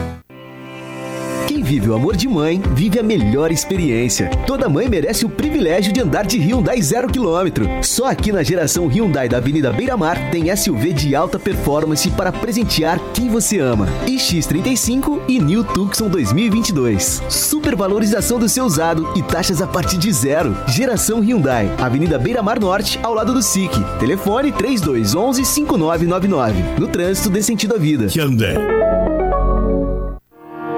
[1.61, 4.31] Quem vive o amor de mãe, vive a melhor experiência.
[4.47, 7.67] Toda mãe merece o privilégio de andar de Hyundai zero quilômetro.
[7.83, 12.31] Só aqui na geração Hyundai da Avenida Beira Mar tem SUV de alta performance para
[12.31, 13.87] presentear quem você ama.
[14.07, 17.21] X35 e New Tucson 2022.
[17.29, 20.57] Supervalorização do seu usado e taxas a partir de zero.
[20.67, 23.71] Geração Hyundai, Avenida Beira Mar Norte, ao lado do SIC.
[23.99, 26.79] Telefone 3211 5999.
[26.79, 28.07] No trânsito dê sentido à vida.
[28.07, 28.80] Hyundai.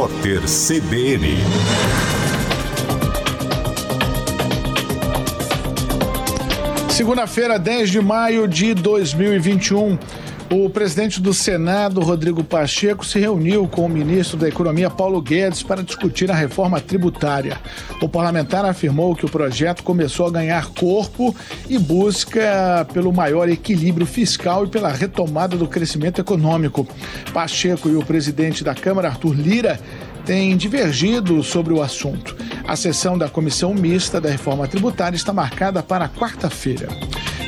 [0.00, 1.36] Repórter CBN.
[6.88, 9.98] Segunda-feira, 10 de maio de 2021.
[10.52, 15.62] O presidente do Senado, Rodrigo Pacheco, se reuniu com o ministro da Economia, Paulo Guedes,
[15.62, 17.56] para discutir a reforma tributária.
[18.02, 21.36] O parlamentar afirmou que o projeto começou a ganhar corpo
[21.68, 26.84] e busca pelo maior equilíbrio fiscal e pela retomada do crescimento econômico.
[27.32, 29.78] Pacheco e o presidente da Câmara, Arthur Lira,
[30.26, 32.36] têm divergido sobre o assunto.
[32.66, 36.88] A sessão da comissão mista da reforma tributária está marcada para quarta-feira.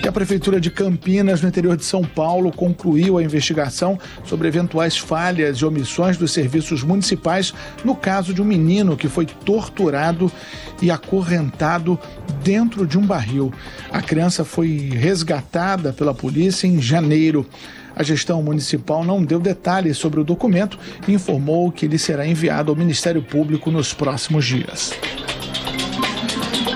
[0.05, 4.99] E a Prefeitura de Campinas, no interior de São Paulo, concluiu a investigação sobre eventuais
[4.99, 10.31] falhas e omissões dos serviços municipais no caso de um menino que foi torturado
[10.81, 11.97] e acorrentado
[12.43, 13.53] dentro de um barril.
[13.93, 17.47] A criança foi resgatada pela polícia em janeiro.
[17.95, 22.73] A gestão municipal não deu detalhes sobre o documento e informou que ele será enviado
[22.73, 24.93] ao Ministério Público nos próximos dias.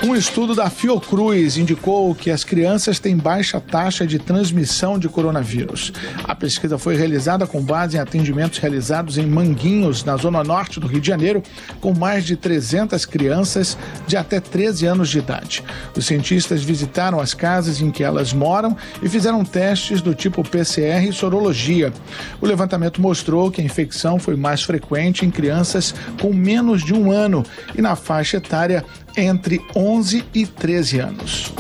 [0.07, 5.93] Um estudo da Fiocruz indicou que as crianças têm baixa taxa de transmissão de coronavírus.
[6.23, 10.87] A pesquisa foi realizada com base em atendimentos realizados em Manguinhos, na zona norte do
[10.87, 11.43] Rio de Janeiro,
[11.81, 15.65] com mais de 300 crianças de até 13 anos de idade.
[15.97, 21.05] Os cientistas visitaram as casas em que elas moram e fizeram testes do tipo PCR
[21.09, 21.93] e sorologia.
[22.41, 25.93] O levantamento mostrou que a infecção foi mais frequente em crianças
[26.23, 28.85] com menos de um ano e na faixa etária
[29.17, 31.53] entre 11 e 13 anos.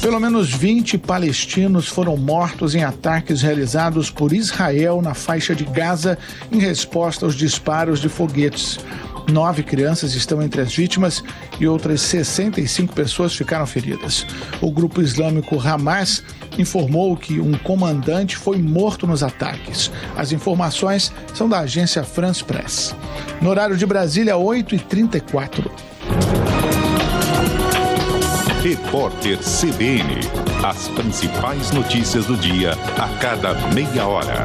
[0.00, 6.16] Pelo menos 20 palestinos foram mortos em ataques realizados por Israel na faixa de Gaza
[6.50, 8.78] em resposta aos disparos de foguetes.
[9.28, 11.22] Nove crianças estão entre as vítimas
[11.58, 14.26] e outras 65 pessoas ficaram feridas.
[14.60, 16.22] O grupo islâmico Hamas
[16.58, 19.90] informou que um comandante foi morto nos ataques.
[20.16, 22.94] As informações são da agência France Press.
[23.40, 25.70] No horário de Brasília, 8h34.
[28.62, 30.20] Repórter CBN.
[30.62, 34.44] As principais notícias do dia a cada meia hora.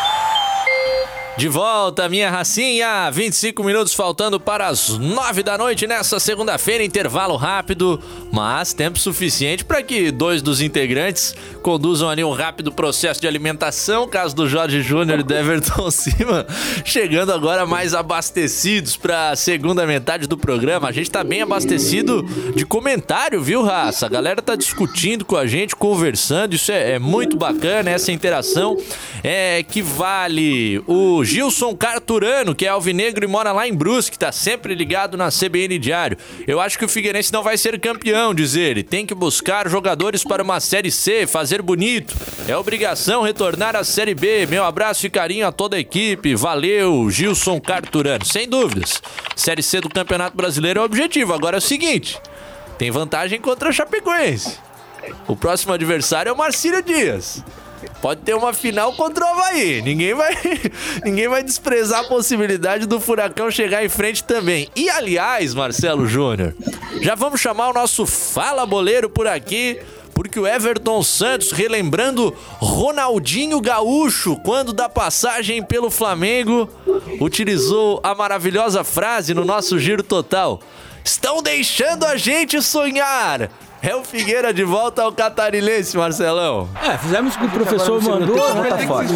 [1.41, 3.09] De volta, minha racinha.
[3.09, 6.83] 25 minutos faltando para as 9 da noite nessa segunda-feira.
[6.83, 7.99] Intervalo rápido,
[8.31, 14.07] mas tempo suficiente para que dois dos integrantes conduzam ali um rápido processo de alimentação.
[14.07, 16.45] Caso do Jorge Júnior e do Everton Cima,
[16.85, 20.89] chegando agora mais abastecidos para a segunda metade do programa.
[20.89, 22.21] A gente tá bem abastecido
[22.55, 24.05] de comentário, viu, raça?
[24.05, 26.53] A galera tá discutindo com a gente, conversando.
[26.53, 28.77] Isso é, é muito bacana, essa interação
[29.23, 34.33] é que vale o Gilson Carturano, que é alvinegro e mora lá em Brusque, tá
[34.33, 36.17] sempre ligado na CBN Diário.
[36.45, 38.83] Eu acho que o Figueirense não vai ser campeão, diz ele.
[38.83, 42.13] Tem que buscar jogadores para uma Série C, fazer bonito.
[42.49, 44.45] É obrigação retornar à Série B.
[44.45, 46.35] Meu abraço e carinho a toda a equipe.
[46.35, 48.25] Valeu, Gilson Carturano.
[48.25, 49.01] Sem dúvidas.
[49.33, 51.33] Série C do Campeonato Brasileiro é o objetivo.
[51.33, 52.19] Agora é o seguinte:
[52.77, 54.57] tem vantagem contra a Chapecoense.
[55.29, 57.41] O próximo adversário é o Marcílio Dias.
[58.01, 59.81] Pode ter uma final contra o Havaí.
[59.81, 60.35] Ninguém vai,
[61.05, 64.67] ninguém vai desprezar a possibilidade do Furacão chegar em frente também.
[64.75, 66.55] E aliás, Marcelo Júnior,
[66.99, 69.79] já vamos chamar o nosso Fala Boleiro por aqui.
[70.13, 76.69] Porque o Everton Santos, relembrando Ronaldinho Gaúcho, quando da passagem pelo Flamengo,
[77.19, 80.59] utilizou a maravilhosa frase no nosso giro total:
[81.03, 83.49] Estão deixando a gente sonhar!
[83.83, 86.69] É o Figueira de volta ao catarinense, Marcelão.
[86.83, 88.69] É, fizemos o que o professor mandou, né?
[88.69, 89.07] Tá foda.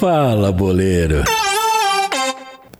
[0.00, 1.22] Fala, boleiro.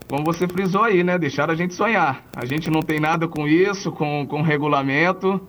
[0.08, 1.16] Como você frisou aí, né?
[1.16, 2.24] Deixar a gente sonhar.
[2.34, 5.40] A gente não tem nada com isso, com, com regulamento,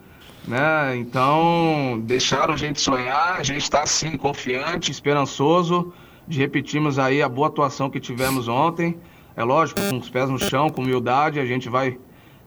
[0.47, 0.95] né?
[0.95, 3.37] Então, deixaram a gente sonhar.
[3.39, 5.91] A gente está, sim, confiante, esperançoso
[6.27, 8.95] de repetirmos aí a boa atuação que tivemos ontem.
[9.35, 11.97] É lógico, com os pés no chão, com humildade, a gente vai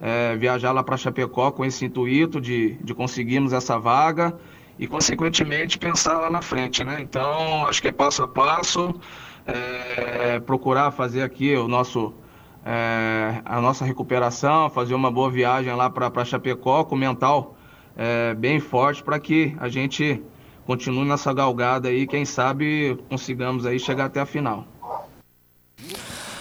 [0.00, 4.36] é, viajar lá para Chapecó com esse intuito de, de conseguirmos essa vaga
[4.78, 6.98] e, consequentemente, pensar lá na frente, né?
[7.00, 8.94] Então, acho que é passo a passo,
[9.46, 12.14] é, procurar fazer aqui o nosso,
[12.64, 17.56] é, a nossa recuperação, fazer uma boa viagem lá para Chapecó com mental
[17.96, 20.22] é, bem forte para que a gente
[20.64, 24.66] continue nessa galgada aí, quem sabe consigamos aí chegar até a final.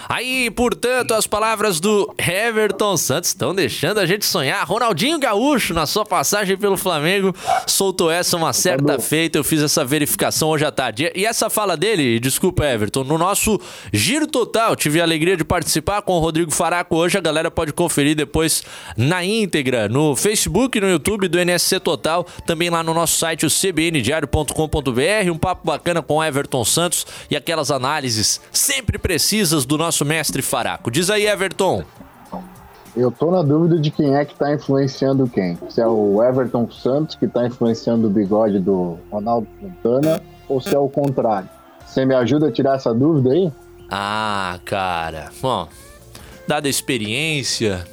[0.08, 4.66] Aí, portanto, as palavras do Everton Santos estão deixando a gente sonhar.
[4.66, 7.34] Ronaldinho Gaúcho, na sua passagem pelo Flamengo,
[7.66, 9.36] soltou essa uma certa feita.
[9.36, 11.12] Eu fiz essa verificação hoje à tarde.
[11.14, 13.60] E essa fala dele, desculpa, Everton, no nosso
[13.92, 17.18] giro total, tive a alegria de participar com o Rodrigo Faraco hoje.
[17.18, 18.62] A galera pode conferir depois
[18.96, 23.50] na íntegra no Facebook no YouTube do NSC Total, também lá no nosso site, o
[23.50, 25.30] cbndiario.com.br.
[25.30, 30.42] Um papo bacana com o Everton Santos e aquelas análises sempre precisas do nosso mestre
[30.42, 30.90] Faraco.
[30.90, 31.84] Diz aí, Everton.
[32.96, 35.56] Eu tô na dúvida de quem é que tá influenciando quem.
[35.70, 40.74] Se é o Everton Santos que tá influenciando o bigode do Ronaldo Fontana ou se
[40.74, 41.48] é o contrário.
[41.86, 43.52] Você me ajuda a tirar essa dúvida aí?
[43.90, 45.30] Ah, cara.
[45.40, 45.68] Bom,
[46.46, 47.86] dada a experiência,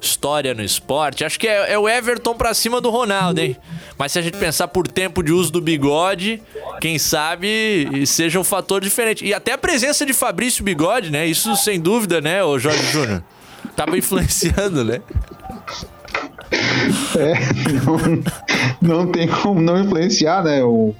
[0.00, 3.56] história no esporte, acho que é, é, o Everton pra cima do Ronaldo, hein?
[3.96, 6.42] Mas se a gente pensar por tempo de uso do bigode,
[6.80, 9.24] quem sabe seja um fator diferente.
[9.24, 11.26] E até a presença de Fabrício Bigode, né?
[11.26, 13.22] Isso sem dúvida, né, o Jorge Júnior?
[13.74, 15.00] Tava influenciando, né?
[17.18, 17.34] É,
[17.84, 20.64] não, não tem como não influenciar, né?
[20.64, 20.94] O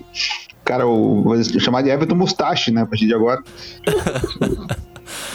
[0.63, 2.83] cara, o, vou chamar de Everton Mustache, né?
[2.83, 3.43] A partir de agora.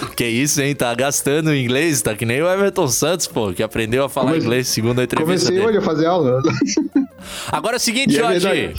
[0.16, 0.76] Que isso, hein?
[0.76, 4.46] Tá gastando inglês, tá que nem o Everton Santos, pô, que aprendeu a falar Comecei,
[4.46, 5.68] inglês segundo a entrevista Comecei dele.
[5.68, 6.42] hoje a fazer aula.
[7.52, 8.74] Agora é o seguinte, é Jorge.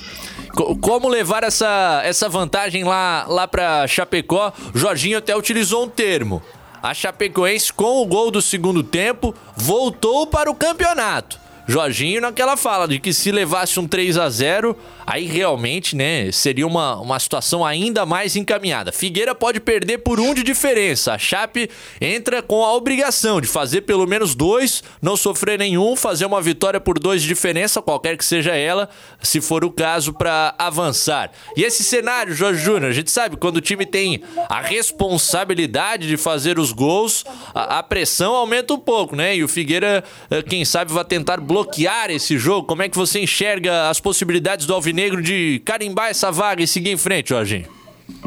[0.80, 4.52] Como levar essa, essa vantagem lá, lá pra Chapecó?
[4.72, 6.40] Jorginho até utilizou um termo.
[6.80, 11.40] A Chapecoense, com o gol do segundo tempo, voltou para o campeonato.
[11.66, 16.66] Jorginho naquela fala de que se levasse um 3 a 0 aí realmente, né, seria
[16.66, 18.92] uma, uma situação ainda mais encaminhada.
[18.92, 21.12] Figueira pode perder por um de diferença.
[21.12, 26.26] A Chape entra com a obrigação de fazer pelo menos dois, não sofrer nenhum, fazer
[26.26, 28.88] uma vitória por dois de diferença, qualquer que seja ela,
[29.22, 31.30] se for o caso, para avançar.
[31.57, 36.16] E esse cenário, Jorge Júnior, a gente sabe, quando o time tem a responsabilidade de
[36.16, 37.24] fazer os gols,
[37.55, 39.36] a, a pressão aumenta um pouco, né?
[39.36, 42.66] E o Figueira, eh, quem sabe, vai tentar bloquear esse jogo.
[42.66, 46.90] Como é que você enxerga as possibilidades do Alvinegro de carimbar essa vaga e seguir
[46.90, 47.66] em frente, Jorginho?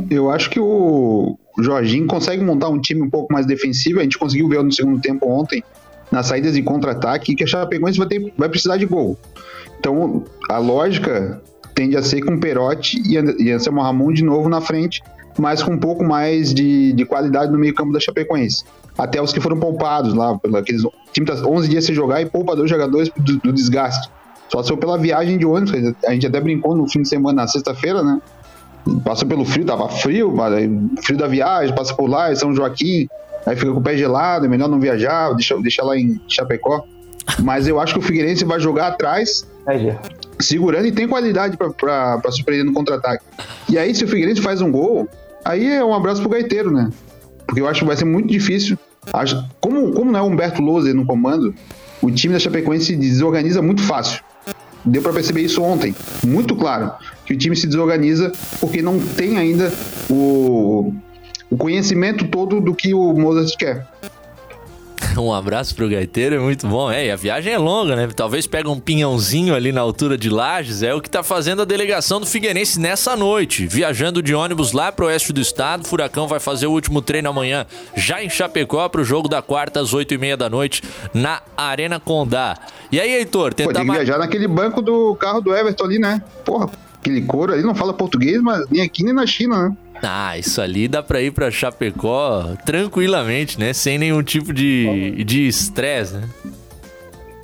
[0.10, 4.00] Eu acho que o Jorginho consegue montar um time um pouco mais defensivo.
[4.00, 5.62] A gente conseguiu ver no segundo tempo ontem,
[6.10, 9.20] nas saídas de contra-ataque, que a Chapecoense vai, ter, vai precisar de gol.
[9.78, 11.42] Então, a lógica
[11.76, 15.04] tende a ser com Perotti e Anselmo Ramon de novo na frente,
[15.38, 18.64] mas com um pouco mais de, de qualidade no meio-campo da Chapecoense.
[18.98, 20.84] Até os que foram poupados lá, aqueles
[21.14, 24.10] time tá 11 dias sem jogar e poupa dois jogadores do, do desgaste.
[24.50, 27.48] Só se pela viagem de ônibus, a gente até brincou no fim de semana, na
[27.48, 28.20] sexta-feira, né?
[29.04, 30.34] Passou pelo frio, tava frio,
[31.04, 33.08] frio da viagem, passa por lá, São Joaquim,
[33.46, 36.86] aí fica com o pé gelado, é melhor não viajar, deixa, deixa lá em Chapecó.
[37.44, 39.46] Mas eu acho que o Figueirense vai jogar atrás,
[40.40, 43.26] segurando e tem qualidade para surpreender no contra-ataque.
[43.70, 45.10] E aí, se o Figueirense faz um gol,
[45.44, 46.90] aí é um abraço pro gaiteiro, né?
[47.48, 48.78] Porque eu acho que vai ser muito difícil.
[49.60, 51.56] Como, como não é o Humberto Loser no comando,
[52.02, 54.22] o time da Chapecoense se desorganiza muito fácil.
[54.86, 55.96] Deu para perceber isso ontem,
[56.26, 56.92] muito claro,
[57.26, 59.72] que o time se desorganiza porque não tem ainda
[60.10, 60.94] o,
[61.50, 63.86] o conhecimento todo do que o Mozart quer.
[65.22, 66.92] Um abraço pro gaiteiro, é muito bom.
[66.92, 68.08] É, e a viagem é longa, né?
[68.16, 71.66] Talvez pega um pinhãozinho ali na altura de Lages, é o que tá fazendo a
[71.66, 73.66] delegação do Figueirense nessa noite.
[73.66, 77.66] Viajando de ônibus lá pro oeste do estado, Furacão vai fazer o último treino amanhã,
[77.96, 82.00] já em Chapecó, pro jogo da quarta às oito e meia da noite, na Arena
[82.00, 82.58] Condá.
[82.92, 83.82] E aí, Heitor, tentar...
[83.82, 86.22] Que viajar naquele banco do carro do Everton ali, né?
[86.46, 89.78] Porra, aquele couro ali não fala português, mas nem aqui nem na China, né?
[90.04, 93.74] Ah, isso ali dá pra ir pra Chapecó tranquilamente, né?
[93.74, 96.30] Sem nenhum tipo de estresse, né?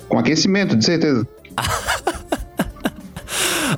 [0.08, 1.26] Com aquecimento, de certeza.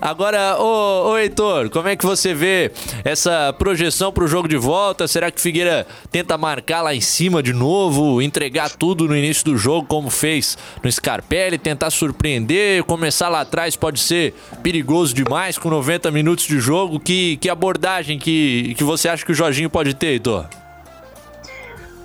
[0.01, 2.71] Agora, ô, ô Heitor, como é que você vê
[3.05, 5.09] essa projeção pro jogo de volta?
[5.09, 9.57] Será que Figueira tenta marcar lá em cima de novo, entregar tudo no início do
[9.57, 15.71] jogo, como fez no Scarpelli, tentar surpreender, começar lá atrás pode ser perigoso demais com
[15.71, 17.01] 90 minutos de jogo?
[17.01, 20.47] Que, que abordagem que, que você acha que o Jorginho pode ter, Heitor?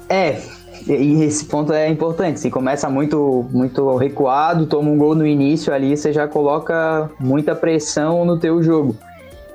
[0.09, 0.41] É,
[0.87, 2.39] e esse ponto é importante.
[2.39, 7.55] Se começa muito, muito recuado, toma um gol no início ali, você já coloca muita
[7.55, 8.95] pressão no teu jogo.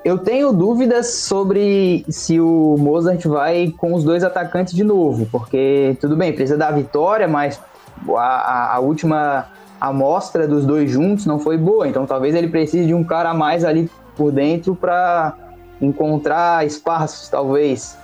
[0.04, 5.96] Eu tenho dúvidas sobre se o Mozart vai com os dois atacantes de novo, porque
[6.00, 7.60] tudo bem, precisa da vitória, mas
[8.10, 9.46] a, a última
[9.80, 13.34] amostra dos dois juntos não foi boa, então talvez ele precise de um cara a
[13.34, 15.34] mais ali por dentro para
[15.80, 17.98] encontrar espaços, talvez.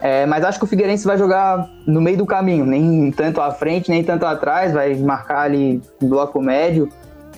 [0.00, 3.50] É, mas acho que o Figueirense vai jogar no meio do caminho, nem tanto à
[3.50, 6.90] frente, nem tanto atrás, vai marcar ali bloco médio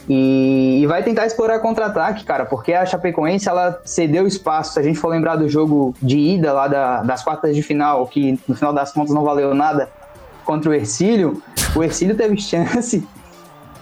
[0.09, 4.73] e, e vai tentar explorar contra-ataque, cara, porque a Chapecoense ela cedeu espaço.
[4.73, 8.07] Se a gente for lembrar do jogo de ida lá da, das quartas de final,
[8.07, 9.91] que no final das contas não valeu nada
[10.47, 11.43] contra o Ercílio,
[11.77, 13.07] o Ercílio teve chance.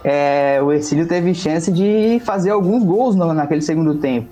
[0.08, 4.28] É, o Ercílio teve chance de fazer alguns gols no, naquele segundo tempo.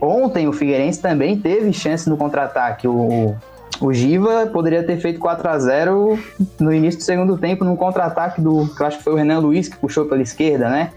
[0.00, 2.86] Ontem o Figueirense também teve chance no contra-ataque.
[2.86, 3.34] O,
[3.80, 6.18] o Giva poderia ter feito 4 a 0
[6.58, 8.66] no início do segundo tempo, num contra-ataque do.
[8.74, 10.90] que eu acho que foi o Renan Luiz que puxou pela esquerda, né?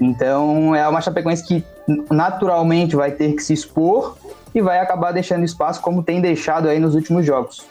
[0.00, 1.64] Então é uma Chapecoense que
[2.10, 4.16] naturalmente vai ter que se expor
[4.54, 7.64] e vai acabar deixando espaço como tem deixado aí nos últimos jogos.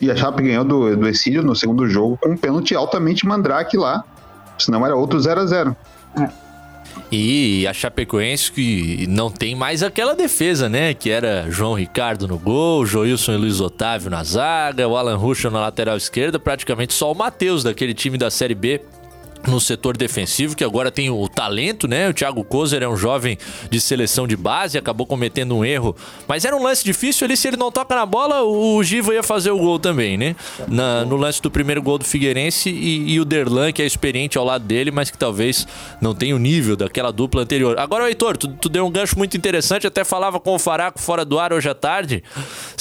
[0.00, 3.76] E a Chape ganhou do, do Exílio no segundo jogo com um pênalti altamente mandrake
[3.76, 4.04] lá.
[4.58, 5.76] Senão era outro 0 a 0
[6.20, 6.43] é.
[7.10, 10.94] E a Chapecoense que não tem mais aquela defesa, né?
[10.94, 15.50] Que era João Ricardo no gol, Joilson e Luiz Otávio na zaga, o Alan Ruschel
[15.50, 18.80] na lateral esquerda, praticamente só o Matheus daquele time da Série B
[19.46, 22.08] no setor defensivo, que agora tem o talento, né?
[22.08, 23.38] O Thiago Kozer é um jovem
[23.70, 25.94] de seleção de base, acabou cometendo um erro,
[26.26, 29.22] mas era um lance difícil ali, se ele não toca na bola, o Giva ia
[29.22, 30.36] fazer o gol também, né?
[30.68, 34.38] Na, no lance do primeiro gol do Figueirense e, e, o Derlan, que é experiente
[34.38, 35.66] ao lado dele, mas que talvez
[36.00, 37.78] não tenha o nível daquela dupla anterior.
[37.78, 41.24] Agora, Heitor, tu, tu deu um gancho muito interessante, até falava com o Faraco fora
[41.24, 42.22] do ar hoje à tarde.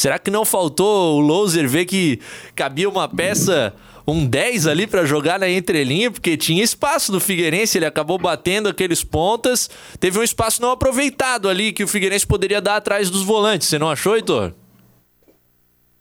[0.04, 2.20] Será que não faltou o Loser ver que
[2.54, 3.74] cabia uma peça
[4.06, 8.68] um 10 ali para jogar na entrelinha, porque tinha espaço no Figueirense, ele acabou batendo
[8.68, 9.70] aqueles pontas.
[10.01, 13.70] Teve um espaço não aproveitado ali que o Figueirense poderia dar atrás dos volantes.
[13.70, 14.51] Você não achou, Heitor?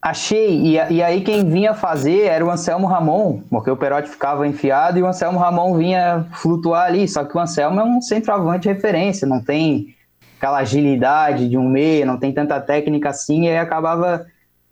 [0.03, 4.49] Achei, e, e, aí quem vinha fazer era o Anselmo Ramon, porque o Perotti ficava
[4.49, 7.07] enfiado e o Anselmo Ramon vinha flutuar ali.
[7.07, 9.95] Só que o Anselmo é um centroavante de referência, não tem
[10.43, 14.27] aquela agilidade de um meia, não tem tanta técnica assim, e aí acabava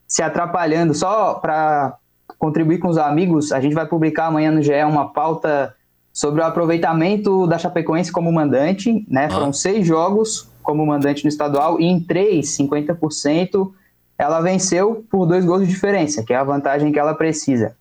[0.04, 0.92] se atrapalhando.
[0.92, 1.96] Só para
[2.36, 5.72] contribuir com os amigos, a gente vai publicar amanhã no GE uma pauta
[6.12, 9.26] sobre o aproveitamento da Chapecoense como mandante, né?
[9.26, 9.30] Ah.
[9.30, 13.70] Foram seis jogos como mandante no estadual e em três, 50%,
[14.18, 17.76] ela venceu por dois gols de diferença, que é a vantagem que ela precisa.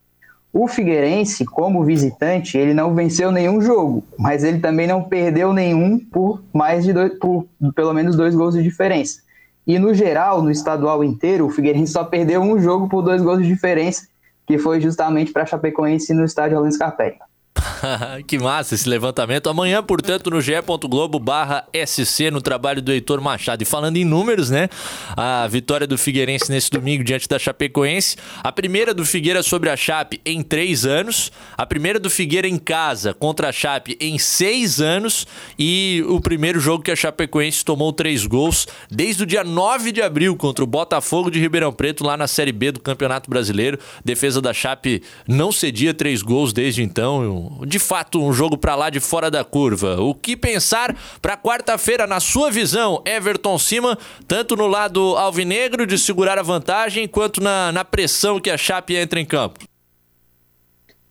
[0.52, 6.00] O Figueirense, como visitante, ele não venceu nenhum jogo, mas ele também não perdeu nenhum
[6.00, 7.46] por mais de dois, por
[7.76, 9.22] pelo menos dois gols de diferença.
[9.68, 13.44] E no geral, no estadual inteiro, o Figueirense só perdeu um jogo por dois gols
[13.44, 14.08] de diferença,
[14.48, 17.20] que foi justamente para Chapecoense no estádio Orlando Scarpelli.
[18.28, 19.50] que massa esse levantamento.
[19.50, 23.62] Amanhã, portanto, no ge.globo barra SC, no trabalho do Heitor Machado.
[23.62, 24.70] E falando em números, né?
[25.16, 28.18] A vitória do Figueirense nesse domingo diante da Chapecoense.
[28.44, 31.32] A primeira do Figueira sobre a Chape em três anos.
[31.58, 35.28] A primeira do Figueira em casa contra a Chape em seis anos.
[35.58, 40.02] E o primeiro jogo que a Chapecoense tomou três gols desde o dia 9 de
[40.02, 43.80] abril contra o Botafogo de Ribeirão Preto, lá na Série B do Campeonato Brasileiro.
[44.04, 48.90] Defesa da Chape não cedia três gols desde então de fato um jogo para lá
[48.90, 50.00] de fora da curva.
[50.02, 53.98] O que pensar para quarta-feira, na sua visão, Everton Cima,
[54.28, 58.96] tanto no lado alvinegro de segurar a vantagem, quanto na, na pressão que a Chape
[58.96, 59.60] entra em campo?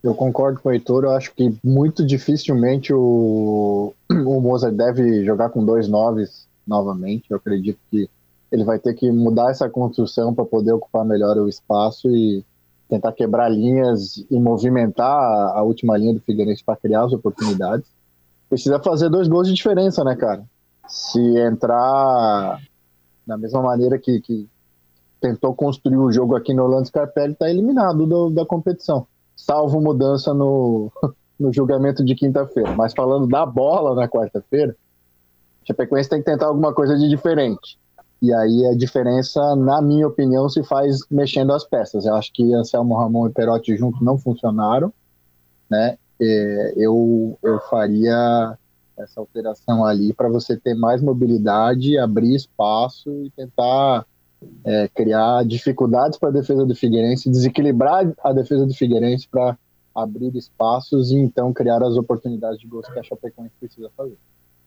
[0.03, 5.51] Eu concordo com o Heitor, eu acho que muito dificilmente o, o Mozart deve jogar
[5.51, 7.25] com dois noves novamente.
[7.31, 8.09] Eu acredito que
[8.51, 12.45] ele vai ter que mudar essa construção para poder ocupar melhor o espaço e
[12.89, 17.87] tentar quebrar linhas e movimentar a última linha do Figueirense para criar as oportunidades.
[18.49, 20.43] Precisa fazer dois gols de diferença, né, cara?
[20.89, 22.59] Se entrar
[23.27, 24.49] da mesma maneira que, que
[25.21, 30.33] tentou construir o jogo aqui no Orlando Scarpelli, está eliminado do, da competição, salvo mudança
[30.33, 30.91] no,
[31.39, 32.75] no julgamento de quinta-feira.
[32.75, 34.75] Mas falando da bola na quarta-feira,
[35.63, 37.79] a Chapecoense tem que tentar alguma coisa de diferente.
[38.21, 42.05] E aí a diferença, na minha opinião, se faz mexendo as peças.
[42.05, 44.93] Eu acho que Anselmo Ramon e Perotti juntos não funcionaram,
[45.71, 45.97] né?
[46.21, 48.59] É, eu, eu faria
[48.97, 54.05] essa alteração ali para você ter mais mobilidade, abrir espaço e tentar
[54.65, 59.57] é, criar dificuldades para a defesa do Figueirense, desequilibrar a defesa do Figueirense para
[59.95, 64.19] abrir espaços e então criar as oportunidades de gols que a Chapecoense precisa fazer.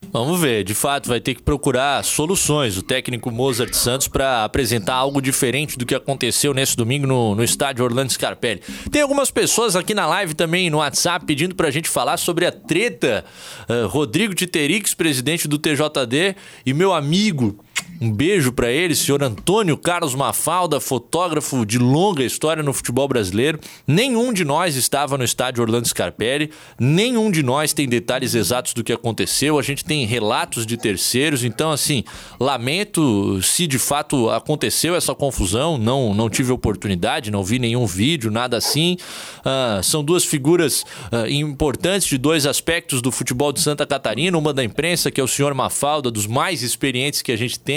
[0.10, 4.96] Vamos ver, de fato vai ter que procurar soluções o técnico Mozart Santos para apresentar
[4.96, 8.62] algo diferente do que aconteceu nesse domingo no, no estádio Orlando Scarpelli.
[8.92, 12.46] Tem algumas pessoas aqui na live também no WhatsApp pedindo para a gente falar sobre
[12.46, 13.24] a treta
[13.70, 16.36] uh, Rodrigo Titerix, presidente do TJD,
[16.66, 17.64] e meu amigo
[18.02, 23.60] um beijo para ele, senhor Antônio Carlos Mafalda, fotógrafo de longa história no futebol brasileiro.
[23.86, 28.84] Nenhum de nós estava no estádio Orlando Scarpelli, nenhum de nós tem detalhes exatos do
[28.84, 29.60] que aconteceu.
[29.60, 32.04] A gente tem relatos de terceiros, então assim,
[32.40, 35.78] lamento se de fato aconteceu essa confusão.
[35.78, 38.98] Não, não tive oportunidade, não vi nenhum vídeo, nada assim.
[39.40, 44.54] Uh, são duas figuras uh, importantes de dois aspectos do futebol de Santa Catarina, uma
[44.54, 47.71] da imprensa que é o senhor Mafalda, dos mais experientes que a gente tem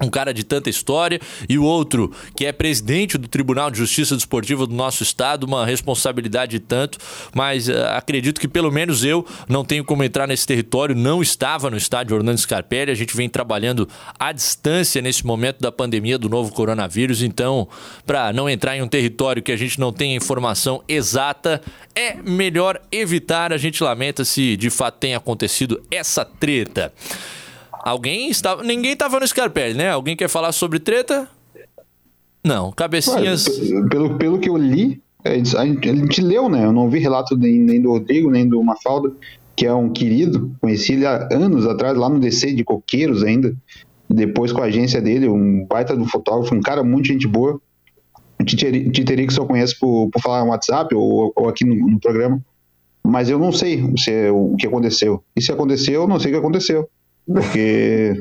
[0.00, 4.16] um cara de tanta história e o outro que é presidente do Tribunal de Justiça
[4.16, 6.98] Desportiva do nosso estado, uma responsabilidade de tanto,
[7.32, 11.70] mas uh, acredito que pelo menos eu não tenho como entrar nesse território, não estava
[11.70, 13.88] no estádio Orlando Scarpelli, a gente vem trabalhando
[14.18, 17.68] à distância nesse momento da pandemia do novo coronavírus, então
[18.04, 21.62] para não entrar em um território que a gente não tem informação exata,
[21.94, 26.92] é melhor evitar, a gente lamenta se de fato tem acontecido essa treta.
[27.84, 28.62] Alguém estava.
[28.62, 29.90] Ninguém estava no Scarpelli, né?
[29.90, 31.28] Alguém quer falar sobre treta?
[32.42, 33.46] Não, cabecinhas.
[33.90, 36.64] pelo, pelo que eu li, é, a gente, a gente leu, né?
[36.64, 39.12] Eu não vi relato nem, nem do Rodrigo, nem do Mafalda,
[39.54, 40.50] que é um querido.
[40.62, 43.54] Conheci ele há anos atrás, lá no DC de Coqueiros ainda.
[44.08, 47.60] Depois com a agência dele, um baita do fotógrafo, um cara muito gente boa.
[48.44, 52.40] Titeri que só conheço por, por falar no WhatsApp ou, ou aqui no, no, programa.
[53.02, 55.22] Mas eu não sei se, é o que aconteceu.
[55.36, 56.88] E se aconteceu, eu não sei o que aconteceu.
[57.26, 58.14] Porque.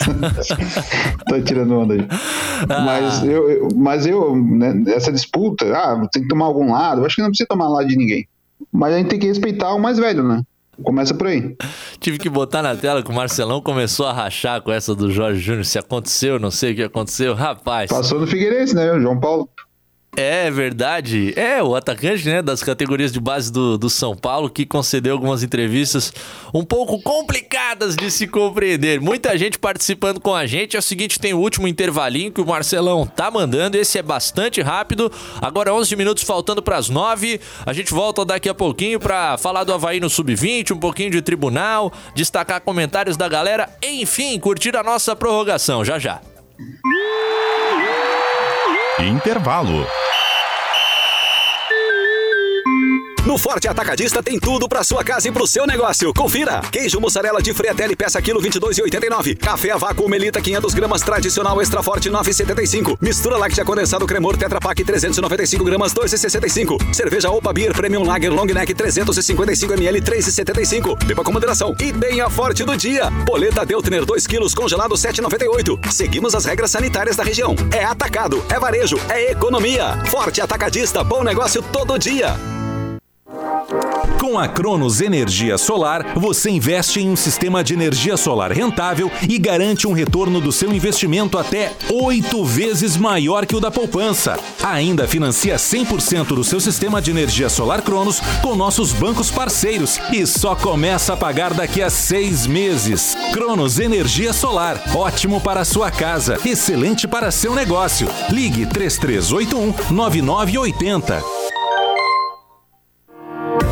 [1.28, 2.06] Tô tirando onda aí.
[2.68, 2.80] Ah.
[2.80, 7.16] Mas eu, mas eu né, essa disputa, ah, tem que tomar algum lado, eu acho
[7.16, 8.26] que não precisa tomar lado de ninguém.
[8.72, 10.42] Mas a gente tem que respeitar o mais velho, né?
[10.82, 11.54] Começa por aí.
[12.00, 15.40] Tive que botar na tela que o Marcelão começou a rachar com essa do Jorge
[15.40, 15.64] Júnior.
[15.64, 17.34] Se aconteceu, não sei o que aconteceu.
[17.34, 17.90] Rapaz.
[17.90, 18.92] Passou no Figueirense, né?
[18.92, 19.48] O João Paulo.
[20.14, 21.32] É verdade.
[21.36, 25.42] É, o atacante, né, das categorias de base do, do São Paulo, que concedeu algumas
[25.42, 26.12] entrevistas
[26.52, 29.00] um pouco complicadas de se compreender.
[29.00, 30.76] Muita gente participando com a gente.
[30.76, 33.78] É o seguinte, tem o último intervalinho que o Marcelão tá mandando.
[33.78, 35.10] Esse é bastante rápido.
[35.40, 37.40] Agora 11 minutos faltando para as 9.
[37.64, 41.22] A gente volta daqui a pouquinho para falar do Havaí no Sub-20, um pouquinho de
[41.22, 43.66] tribunal, destacar comentários da galera.
[43.82, 45.82] Enfim, curtir a nossa prorrogação.
[45.82, 46.20] Já já.
[48.98, 49.86] Intervalo.
[53.24, 56.12] No Forte Atacadista tem tudo para sua casa e pro seu negócio.
[56.12, 59.38] Confira: queijo mussarela de Friatelli peça quilo 22,89.
[59.38, 62.96] Café a vácuo Melita 500 gramas tradicional extra forte 9,75.
[63.00, 66.92] Mistura láctea condensado cremor Tetra Pak 395 gramas 2,65.
[66.92, 71.04] Cerveja Opa Beer Premium Lager Long Neck 355 ml 3,75.
[71.04, 71.76] Beba com moderação.
[71.78, 73.08] E bem a forte do dia.
[73.24, 75.92] Boleta Deltner 2 quilos congelado 7,98.
[75.92, 77.54] Seguimos as regras sanitárias da região.
[77.70, 79.96] É atacado, é varejo, é economia.
[80.06, 82.36] Forte Atacadista, bom negócio todo dia.
[84.20, 89.38] Com a Cronos Energia Solar, você investe em um sistema de energia solar rentável e
[89.38, 94.38] garante um retorno do seu investimento até oito vezes maior que o da poupança.
[94.62, 100.26] Ainda financia 100% do seu sistema de energia solar Cronos com nossos bancos parceiros e
[100.26, 103.16] só começa a pagar daqui a seis meses.
[103.32, 108.08] Cronos Energia Solar, ótimo para a sua casa, excelente para seu negócio.
[108.30, 111.61] Ligue 3381 9980.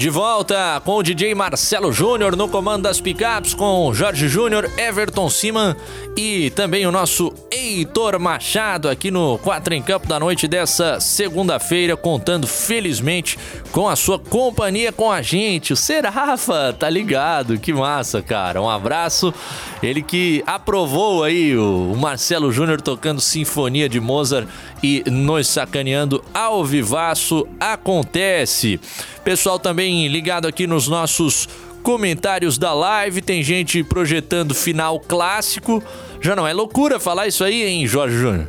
[0.00, 5.28] De volta com o DJ Marcelo Júnior no comando das picapes, com Jorge Júnior, Everton
[5.28, 5.76] Siman
[6.16, 11.98] e também o nosso Heitor Machado aqui no 4 em Campo da noite dessa segunda-feira,
[11.98, 13.38] contando felizmente
[13.72, 15.74] com a sua companhia com a gente.
[15.74, 17.58] O Serafa, tá ligado?
[17.58, 18.62] Que massa, cara.
[18.62, 19.34] Um abraço.
[19.82, 24.48] Ele que aprovou aí o Marcelo Júnior tocando Sinfonia de Mozart
[24.82, 27.46] e nos sacaneando ao vivaço.
[27.58, 28.80] Acontece.
[29.24, 31.48] Pessoal também ligado aqui nos nossos
[31.82, 33.22] comentários da live.
[33.22, 35.82] Tem gente projetando final clássico.
[36.20, 38.48] Já não é loucura falar isso aí, hein, Jorge Júnior?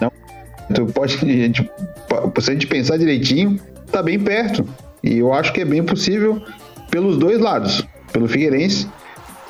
[0.00, 0.12] Não.
[0.74, 1.62] Tu pode, gente,
[2.40, 3.60] se a gente pensar direitinho,
[3.90, 4.68] tá bem perto.
[5.02, 6.42] E eu acho que é bem possível
[6.90, 7.86] pelos dois lados.
[8.12, 8.88] Pelo Figueirense,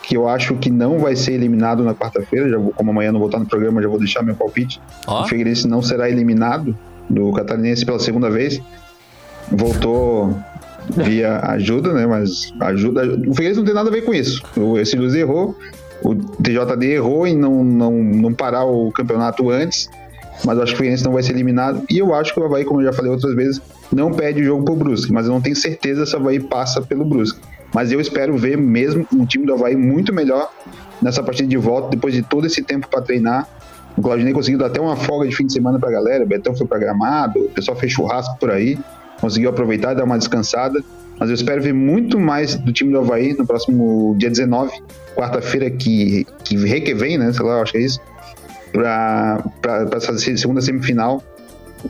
[0.06, 2.48] que eu acho que não vai ser eliminado na quarta-feira.
[2.48, 4.80] Já vou, como amanhã não vou estar no programa, já vou deixar meu palpite.
[5.06, 5.22] Oh.
[5.22, 6.76] O Figueirense não será eliminado
[7.08, 8.60] do Catarinense pela segunda vez
[9.50, 10.36] voltou
[10.88, 12.06] via ajuda, né?
[12.06, 13.04] Mas ajuda.
[13.04, 14.42] O Figueirense não tem nada a ver com isso.
[14.56, 15.56] O Silvio errou,
[16.02, 19.88] o TJD errou em não, não, não parar o campeonato antes.
[20.44, 21.82] Mas acho que o Figueirense não vai ser eliminado.
[21.90, 24.44] E eu acho que o Havaí, como eu já falei outras vezes, não perde o
[24.44, 25.10] jogo pro Brusque.
[25.10, 27.40] Mas eu não tenho certeza se o Havaí passa pelo Brusque.
[27.74, 30.50] Mas eu espero ver mesmo um time do Havaí muito melhor
[31.02, 33.48] nessa partida de volta, depois de todo esse tempo para treinar.
[33.96, 36.24] O Claudinei conseguiu dar até uma folga de fim de semana pra galera.
[36.24, 38.78] O Betão foi programado, o pessoal fez churrasco por aí
[39.20, 40.82] conseguiu aproveitar e dar uma descansada.
[41.18, 44.70] Mas eu espero ver muito mais do time do Havaí no próximo dia 19,
[45.14, 47.32] quarta-feira, que, que que vem, né?
[47.32, 48.00] Sei lá, acho que é isso.
[48.72, 49.42] Para
[49.94, 51.22] essa segunda semifinal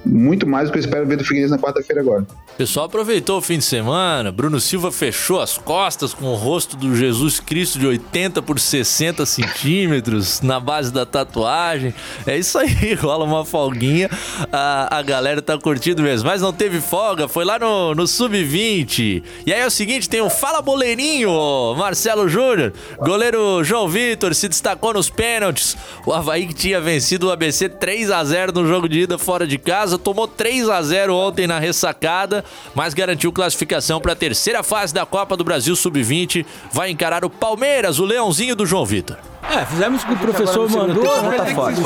[0.05, 2.27] muito mais do que eu espero ver do Figueirense na quarta-feira agora.
[2.55, 6.77] O pessoal aproveitou o fim de semana, Bruno Silva fechou as costas com o rosto
[6.77, 11.95] do Jesus Cristo de 80 por 60 centímetros na base da tatuagem.
[12.27, 14.09] É isso aí, rola uma folguinha,
[14.51, 16.29] a, a galera tá curtindo mesmo.
[16.29, 19.23] Mas não teve folga, foi lá no, no Sub-20.
[19.45, 21.31] E aí é o seguinte, tem o Fala Boleirinho,
[21.77, 25.77] Marcelo Júnior, goleiro João Vitor se destacou nos pênaltis.
[26.07, 29.47] O Havaí que tinha vencido o ABC 3 a 0 no jogo de ida fora
[29.47, 34.17] de casa casa, tomou 3 a 0 ontem na ressacada, mas garantiu classificação para a
[34.17, 36.45] terceira fase da Copa do Brasil Sub-20.
[36.73, 39.17] Vai encarar o Palmeiras, o leãozinho do João Vitor.
[39.49, 41.05] É, fizemos o que o professor mandou.
[41.05, 41.85] Tá fácil.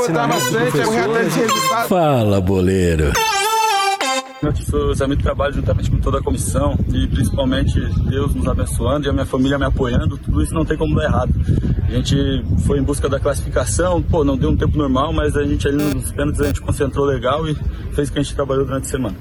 [1.89, 3.13] Fala, boleiro.
[4.43, 4.55] Meu
[4.97, 7.79] foi muito trabalho juntamente com toda a comissão e principalmente
[8.09, 11.05] Deus nos abençoando e a minha família me apoiando, tudo isso não tem como dar
[11.05, 11.35] errado.
[11.87, 12.17] A gente
[12.65, 15.77] foi em busca da classificação, pô, não deu um tempo normal, mas a gente ali
[15.77, 17.55] nos pênaltis a gente concentrou legal e
[17.93, 19.17] fez o que a gente trabalhou durante a semana.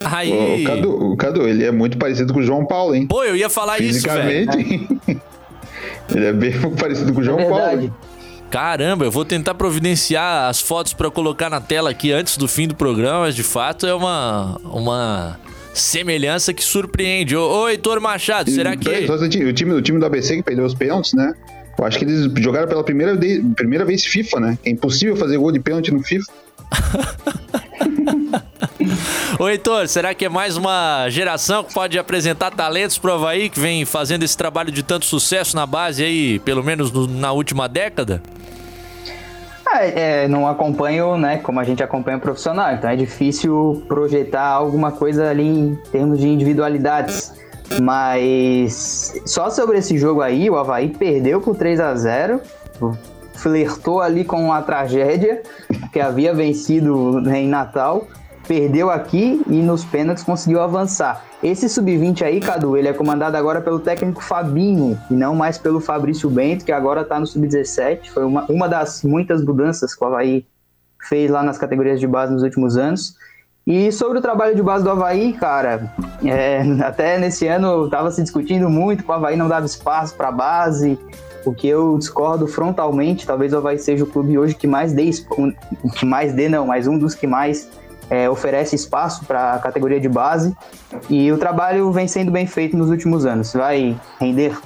[0.00, 0.62] Aí.
[0.62, 3.08] O Cadu, o Cadu, ele é muito parecido com o João Paulo, hein?
[3.08, 4.52] Pô, eu ia falar isso, velho.
[4.52, 5.20] Fisicamente.
[6.14, 7.80] ele é bem parecido com o João Paulo.
[7.80, 7.92] hein?
[8.50, 12.66] Caramba, eu vou tentar providenciar as fotos pra colocar na tela aqui antes do fim
[12.66, 15.38] do programa, mas de fato é uma, uma
[15.74, 17.36] semelhança que surpreende.
[17.36, 19.06] Ô, ô Heitor Machado, será que.
[19.06, 21.34] só O time, o time do ABC que perdeu os pênaltis, né?
[21.78, 24.58] Eu acho que eles jogaram pela primeira, de- primeira vez FIFA, né?
[24.64, 26.26] É impossível fazer gol de pênalti no FIFA.
[29.38, 33.58] Ô Heitor, será que é mais uma geração que pode apresentar talentos pro Havaí, que
[33.60, 37.68] vem fazendo esse trabalho de tanto sucesso na base aí, pelo menos no- na última
[37.68, 38.22] década?
[39.66, 44.46] Ah, é, não acompanho, né, como a gente acompanha o profissional, então é difícil projetar
[44.46, 47.34] alguma coisa ali em termos de individualidades.
[47.82, 52.40] Mas só sobre esse jogo aí, o Havaí perdeu por 3 a 0
[53.34, 55.42] flertou ali com a tragédia,
[55.92, 58.06] que havia vencido em Natal,
[58.48, 61.22] perdeu aqui e nos pênaltis conseguiu avançar.
[61.42, 65.78] Esse sub-20 aí, Cadu, ele é comandado agora pelo técnico Fabinho e não mais pelo
[65.78, 68.08] Fabrício Bento, que agora tá no sub-17.
[68.08, 70.46] Foi uma, uma das muitas mudanças que o Havaí
[71.08, 73.14] fez lá nas categorias de base nos últimos anos.
[73.66, 75.92] E sobre o trabalho de base do Havaí, cara,
[76.24, 80.32] é, até nesse ano estava se discutindo muito que o Havaí não dava espaço para
[80.32, 80.98] base,
[81.44, 83.26] o que eu discordo frontalmente.
[83.26, 85.10] Talvez o Havaí seja o clube hoje que mais dê,
[85.94, 87.68] que mais dê não, mas um dos que mais
[88.10, 90.56] é, oferece espaço para a categoria de base.
[91.08, 93.52] E o trabalho vem sendo bem feito nos últimos anos.
[93.52, 94.58] Vai render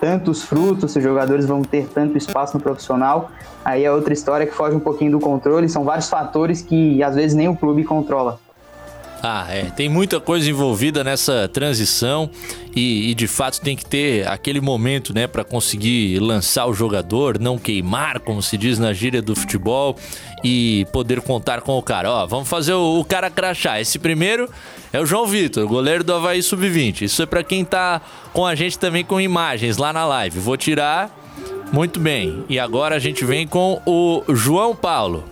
[0.00, 3.30] tantos frutos, os jogadores vão ter tanto espaço no profissional.
[3.64, 5.68] Aí é outra história que foge um pouquinho do controle.
[5.68, 8.38] São vários fatores que às vezes nem o clube controla.
[9.28, 9.64] Ah, é.
[9.64, 12.30] Tem muita coisa envolvida nessa transição
[12.76, 17.36] e, e, de fato tem que ter aquele momento, né, para conseguir lançar o jogador,
[17.36, 19.96] não queimar, como se diz na gíria do futebol,
[20.44, 22.08] e poder contar com o cara.
[22.08, 23.80] Ó, vamos fazer o, o cara crachar.
[23.80, 24.48] Esse primeiro
[24.92, 27.02] é o João Vitor, goleiro do Havaí Sub-20.
[27.02, 28.00] Isso é para quem tá
[28.32, 30.38] com a gente também com imagens lá na live.
[30.38, 31.10] Vou tirar.
[31.72, 32.44] Muito bem.
[32.48, 35.24] E agora a gente vem com o João Paulo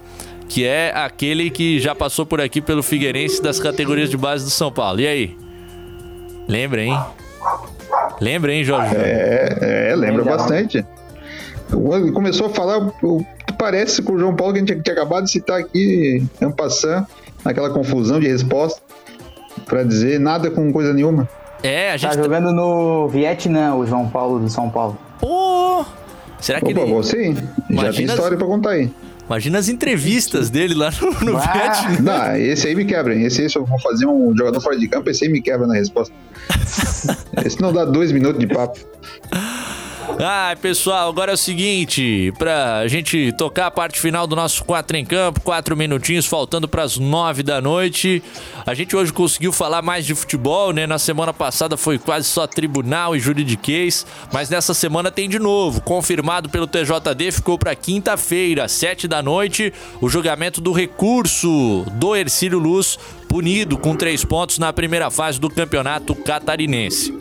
[0.48, 4.50] que é aquele que já passou por aqui pelo Figueirense das categorias de base do
[4.50, 5.00] São Paulo.
[5.00, 5.36] E aí?
[6.48, 6.98] Lembra, hein?
[8.20, 8.94] Lembra, hein, Jorge?
[8.96, 10.84] É, é lembra bastante.
[11.72, 13.24] Ele começou a falar, o-
[13.58, 17.06] parece com o João Paulo que a gente tinha acabado de citar aqui, en passant,
[17.44, 18.80] naquela confusão de resposta,
[19.66, 21.28] pra dizer nada com coisa nenhuma.
[21.62, 24.98] É, a Tá jogando no Vietnã, o João Paulo do São Paulo.
[25.18, 25.84] Pô!
[26.38, 26.92] Será que Opa, ele...
[26.92, 27.34] você,
[27.70, 28.90] já tem história pra contar aí.
[29.26, 32.00] Imagina as entrevistas dele lá no, no Vietnã.
[32.00, 33.14] Não, esse aí me quebra.
[33.14, 33.24] hein?
[33.24, 35.66] Esse aí, se eu vou fazer um jogador fora de campo, esse aí me quebra
[35.66, 36.14] na resposta.
[37.44, 38.78] esse não dá dois minutos de papo.
[40.18, 44.96] Ai, pessoal, agora é o seguinte, pra gente tocar a parte final do nosso 4
[44.96, 48.22] em campo, quatro minutinhos faltando pras nove da noite.
[48.66, 50.86] A gente hoje conseguiu falar mais de futebol, né?
[50.86, 55.80] Na semana passada foi quase só tribunal e juridiquês, mas nessa semana tem de novo,
[55.80, 62.58] confirmado pelo TJD, ficou pra quinta-feira, sete da noite, o julgamento do recurso do Ercílio
[62.58, 62.98] Luz,
[63.28, 67.12] punido com três pontos na primeira fase do campeonato catarinense.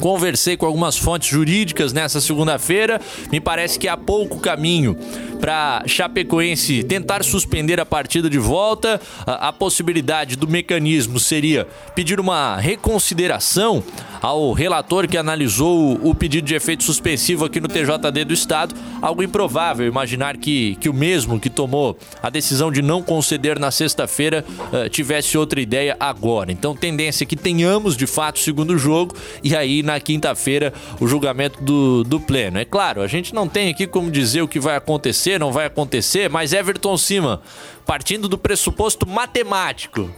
[0.00, 3.00] Conversei com algumas fontes jurídicas nessa segunda-feira.
[3.30, 4.96] Me parece que há pouco caminho
[5.40, 9.00] para Chapecoense tentar suspender a partida de volta.
[9.26, 13.82] A, a possibilidade do mecanismo seria pedir uma reconsideração
[14.22, 18.74] ao relator que analisou o, pedido de efeito suspensivo aqui no TJD do Estado.
[19.02, 23.70] Algo improvável imaginar que, que o mesmo que tomou a decisão de não conceder na
[23.70, 24.42] sexta-feira
[24.72, 26.50] eh, tivesse outra ideia agora.
[26.50, 31.06] Então, tendência é que tenhamos de fato o segundo jogo e aí na quinta-feira o
[31.06, 32.58] julgamento do, do pleno.
[32.58, 35.66] É claro, a gente não tem aqui como dizer o que vai acontecer, não vai
[35.66, 37.40] acontecer, mas Everton Cima,
[37.86, 40.10] partindo do pressuposto matemático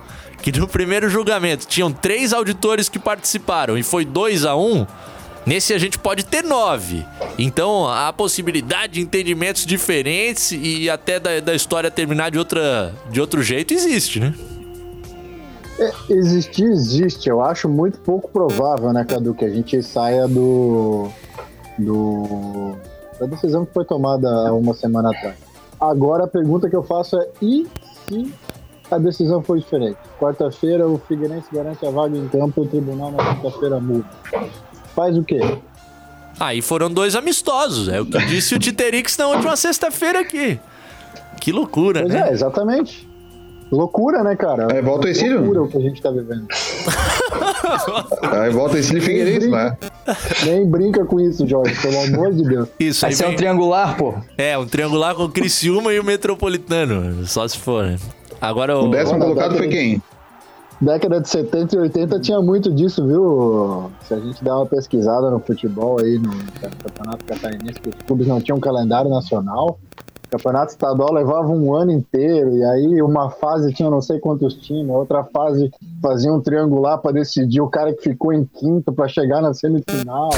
[0.42, 4.86] que no primeiro julgamento tinham três auditores que participaram e foi 2 a 1 um,
[5.46, 7.06] Nesse a gente pode ter nove.
[7.38, 13.20] Então a possibilidade de entendimentos diferentes e até da, da história terminar de, outra, de
[13.20, 14.34] outro jeito existe, né?
[15.78, 17.28] É, existir, existe.
[17.28, 21.08] Eu acho muito pouco provável, né, Cadu, que a gente saia do.
[21.78, 22.74] do
[23.20, 25.36] da decisão que foi tomada há uma semana atrás.
[25.80, 27.66] Agora a pergunta que eu faço é: e
[28.08, 28.32] se
[28.90, 29.98] a decisão for diferente?
[30.18, 34.06] Quarta-feira o Figueirense garante a vaga em campo e o tribunal na quinta-feira muda.
[34.94, 35.40] Faz o quê?
[36.38, 40.60] Aí foram dois amistosos, é o que disse o Titerix na última sexta-feira aqui.
[41.40, 42.28] Que loucura, Pois né?
[42.28, 43.08] é, exatamente.
[43.70, 44.68] Loucura, né, cara?
[44.72, 45.38] Aí volta o Exílio.
[45.40, 46.46] Loucura o que a gente tá vivendo.
[48.32, 49.76] Aí volta esse Figueirense lá.
[50.44, 52.68] Nem brinca com isso, Jorge, pelo amor de Deus.
[52.78, 54.14] Isso Vai aí ser um triangular, pô.
[54.38, 57.84] É, um triangular com o Criciúma e o Metropolitano, só se for.
[57.84, 57.98] né?
[58.40, 58.84] Agora o...
[58.86, 60.02] O décimo Agora, colocado dá foi quem?
[60.80, 63.90] década de 70 e 80 tinha muito disso, viu?
[64.06, 68.26] Se a gente der uma pesquisada no futebol aí, no Campeonato Catarinense, que os clubes
[68.26, 69.78] não tinham calendário nacional,
[70.15, 74.54] o Campeonato Estadual levava um ano inteiro, e aí uma fase tinha não sei quantos
[74.54, 75.70] times, outra fase
[76.02, 80.30] fazia um triangular para decidir o cara que ficou em quinto para chegar na semifinal.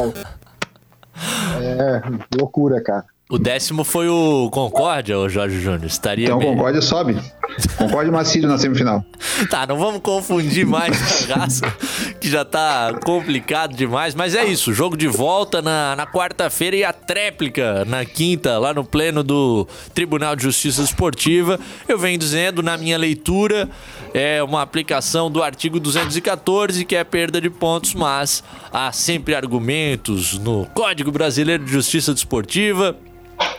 [1.61, 2.03] É,
[2.39, 3.05] loucura, cara.
[3.31, 5.85] O décimo foi o Concórdia, o Jorge Júnior.
[5.85, 6.49] Estaria Então bem.
[6.49, 7.15] Concórdia sobe.
[7.77, 9.05] Concórdia e Macílio na semifinal.
[9.49, 11.67] Tá, não vamos confundir mais a raça,
[12.21, 14.13] que já tá complicado demais.
[14.13, 18.75] Mas é isso, jogo de volta na, na quarta-feira e a tréplica na quinta, lá
[18.75, 21.61] no pleno do Tribunal de Justiça Esportiva.
[21.87, 23.69] Eu venho dizendo na minha leitura,
[24.13, 30.37] é uma aplicação do artigo 214, que é perda de pontos, mas há sempre argumentos
[30.39, 32.97] no Código Brasileiro de Justiça Desportiva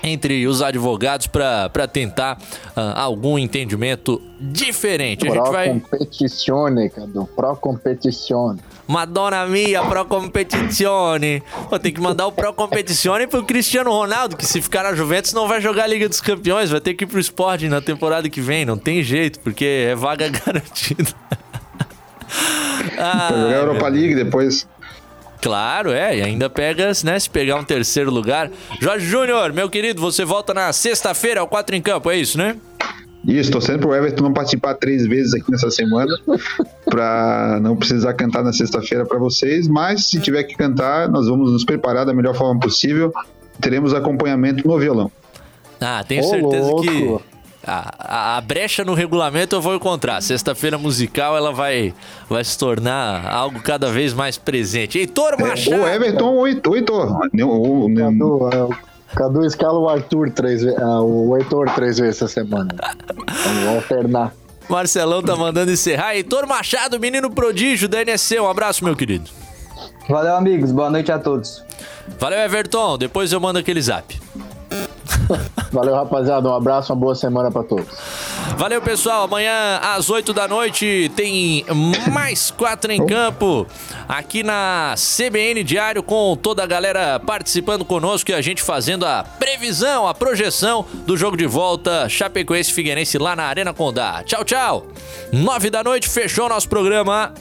[0.04, 2.38] entre os advogados para tentar
[2.76, 5.28] ah, algum entendimento diferente.
[5.28, 5.70] A gente Pro vai.
[5.70, 7.30] competizione, Cadu.
[7.36, 8.60] Pro competizione.
[8.88, 11.44] Madonna mia, pro competizione.
[11.70, 15.34] Pô, tem que mandar o pro competizione pro Cristiano Ronaldo, que se ficar na Juventus
[15.34, 18.28] não vai jogar a Liga dos Campeões, vai ter que ir pro Sporting na temporada
[18.30, 18.66] que vem.
[18.66, 21.12] Não tem jeito, porque é vaga garantida.
[22.96, 24.68] Pra jogar a Europa League depois.
[25.42, 28.52] Claro, é, e ainda pega, né, se pegar um terceiro lugar.
[28.82, 32.58] Jorge Júnior, meu querido, você volta na sexta-feira ao 4 em campo, é isso, né?
[33.26, 36.12] Isso, torcendo pro Everton não participar três vezes aqui nessa semana,
[36.86, 41.52] pra não precisar cantar na sexta-feira pra vocês, mas se tiver que cantar, nós vamos
[41.52, 43.14] nos preparar da melhor forma possível.
[43.62, 45.12] Teremos acompanhamento no violão.
[45.82, 46.82] Ah, tenho Ô, certeza louco.
[46.82, 47.20] que
[47.70, 50.22] a, a- a brecha no regulamento eu vou encontrar.
[50.22, 51.94] Sexta-feira musical ela vai,
[52.30, 54.98] vai se tornar algo cada vez mais presente.
[54.98, 55.82] Heitor Machado!
[55.82, 56.76] Ou Everton ou Heitor.
[56.76, 57.28] Heitor.
[57.48, 58.70] O- o- Cadu, é, o
[59.16, 60.78] Cadu escala o Arthur três vezes.
[60.80, 62.70] o Heitor três vezes essa semana.
[63.46, 64.34] Vamos alternar.
[64.68, 66.16] Marcelão tá mandando encerrar.
[66.16, 68.40] Heitor Machado, menino prodígio da NSC.
[68.40, 69.30] Um abraço, meu querido.
[70.08, 70.72] Valeu, amigos.
[70.72, 71.64] Boa noite a todos.
[72.20, 72.98] Valeu, Everton.
[72.98, 74.20] Depois eu mando aquele zap.
[75.72, 76.50] Valeu, rapaziada.
[76.50, 77.86] Um abraço, uma boa semana pra todos.
[78.58, 79.24] Valeu, pessoal.
[79.24, 81.66] Amanhã às 8 da noite tem
[82.12, 83.68] mais quatro em campo
[84.08, 89.24] aqui na CBN Diário com toda a galera participando conosco e a gente fazendo a
[89.24, 94.24] previsão, a projeção do jogo de volta Chapecoense Figueirense lá na Arena Condá.
[94.24, 94.88] Tchau, tchau.
[95.32, 97.34] 9 da noite fechou nosso programa.